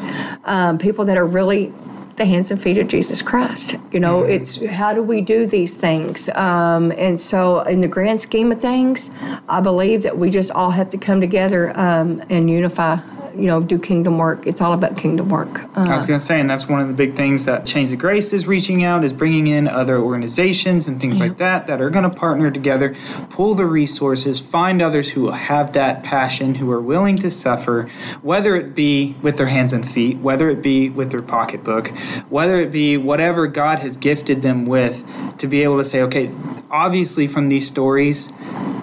um, 0.44 0.79
people 0.79 1.05
that 1.07 1.16
are 1.16 1.27
really 1.27 1.72
the 2.16 2.24
hands 2.24 2.50
and 2.50 2.61
feet 2.61 2.79
of 2.79 2.88
Jesus 2.88 3.22
Christ. 3.22 3.77
You 3.92 4.00
know, 4.00 4.22
it's 4.22 4.64
how 4.64 4.92
do 4.92 5.03
we 5.03 5.20
do 5.20 5.46
these 5.46 5.77
things? 5.77 6.29
Um, 6.31 6.92
and 6.92 7.20
so, 7.20 7.61
in 7.62 7.81
the 7.81 7.88
grand 7.88 8.20
scheme 8.20 8.53
of 8.53 8.61
things, 8.61 9.11
I 9.48 9.61
believe 9.61 10.03
that 10.03 10.16
we 10.16 10.31
just 10.31 10.50
all 10.53 10.70
have 10.70 10.88
to 10.90 10.98
come 10.98 11.20
together 11.20 11.79
um, 11.79 12.22
and 12.31 12.48
unify. 12.48 12.98
You 13.37 13.47
know, 13.47 13.61
do 13.61 13.79
kingdom 13.79 14.18
work. 14.18 14.47
It's 14.47 14.61
all 14.61 14.73
about 14.73 14.97
kingdom 14.97 15.29
work. 15.29 15.62
Uh, 15.77 15.87
I 15.88 15.94
was 15.94 16.07
going 16.07 16.18
to 16.18 16.25
say, 16.25 16.40
and 16.40 16.49
that's 16.49 16.68
one 16.68 16.81
of 16.81 16.88
the 16.88 16.94
big 16.94 17.14
things 17.14 17.44
that 17.47 17.66
Chains 17.66 17.92
of 17.92 17.99
Grace 17.99 18.33
is 18.33 18.47
reaching 18.47 18.85
out, 18.85 19.05
is 19.05 19.12
bringing 19.12 19.47
in 19.47 19.66
other 19.66 19.99
organizations 19.99 20.87
and 20.87 21.01
things 21.01 21.20
like 21.20 21.38
that 21.38 21.66
that 21.66 21.81
are 21.81 21.90
going 21.90 22.09
to 22.09 22.16
partner 22.16 22.51
together, 22.51 22.94
pull 23.31 23.55
the 23.55 23.66
resources, 23.66 24.40
find 24.40 24.81
others 24.81 25.11
who 25.12 25.31
have 25.31 25.73
that 25.73 26.03
passion, 26.03 26.57
who 26.57 26.70
are 26.70 26.81
willing 26.81 27.16
to 27.16 27.31
suffer, 27.31 27.88
whether 28.23 28.57
it 28.57 28.75
be 28.75 29.16
with 29.23 29.37
their 29.37 29.47
hands 29.47 29.73
and 29.73 29.88
feet, 29.88 30.18
whether 30.18 30.49
it 30.51 30.62
be 30.62 30.88
with 30.88 31.11
their 31.11 31.23
pocketbook, 31.23 31.88
whether 32.29 32.61
it 32.61 32.70
be 32.70 32.97
whatever 32.97 33.47
God 33.47 33.81
has 33.81 33.97
gifted 33.97 34.42
them 34.42 34.66
with, 34.66 35.05
to 35.38 35.47
be 35.47 35.62
able 35.62 35.79
to 35.79 35.85
say, 35.85 36.03
okay, 36.03 36.31
obviously 36.70 37.27
from 37.27 37.49
these 37.49 37.66
stories, 37.66 38.33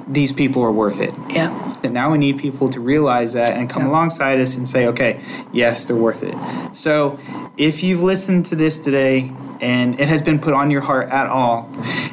these 0.07 0.31
people 0.31 0.63
are 0.63 0.71
worth 0.71 1.01
it. 1.01 1.13
yeah. 1.29 1.49
And 1.83 1.93
now 1.95 2.11
we 2.11 2.19
need 2.19 2.37
people 2.37 2.69
to 2.69 2.79
realize 2.79 3.33
that 3.33 3.53
and 3.57 3.67
come 3.67 3.81
Yeah. 3.83 3.89
alongside 3.89 4.39
us 4.39 4.55
and 4.55 4.69
say, 4.69 4.85
okay, 4.87 5.19
yes, 5.51 5.85
they're 5.85 5.95
worth 5.95 6.21
it. 6.21 6.35
So 6.73 7.17
if 7.57 7.81
you've 7.81 8.03
listened 8.03 8.45
to 8.47 8.55
this 8.55 8.77
today 8.77 9.31
and 9.61 9.99
it 9.99 10.07
has 10.07 10.21
been 10.21 10.37
put 10.39 10.53
on 10.53 10.69
your 10.69 10.81
heart 10.81 11.09
at 11.09 11.25
all, 11.25 11.67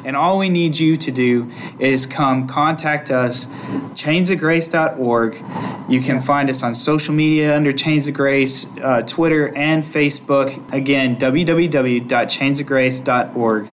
and 0.05 0.15
all 0.15 0.39
we 0.39 0.49
need 0.49 0.79
you 0.79 0.97
to 0.97 1.11
do 1.11 1.51
is 1.77 2.07
come 2.07 2.47
contact 2.47 3.11
us, 3.11 3.45
chainsofgrace.org. 3.93 5.37
You 5.87 6.01
can 6.01 6.19
find 6.19 6.49
us 6.49 6.63
on 6.63 6.73
social 6.75 7.13
media 7.13 7.55
under 7.55 7.71
Chains 7.71 8.07
of 8.07 8.15
Grace, 8.15 8.75
uh, 8.79 9.03
Twitter 9.03 9.55
and 9.55 9.83
Facebook. 9.83 10.59
Again, 10.73 11.15
www.chainsofgrace.org. 11.17 13.67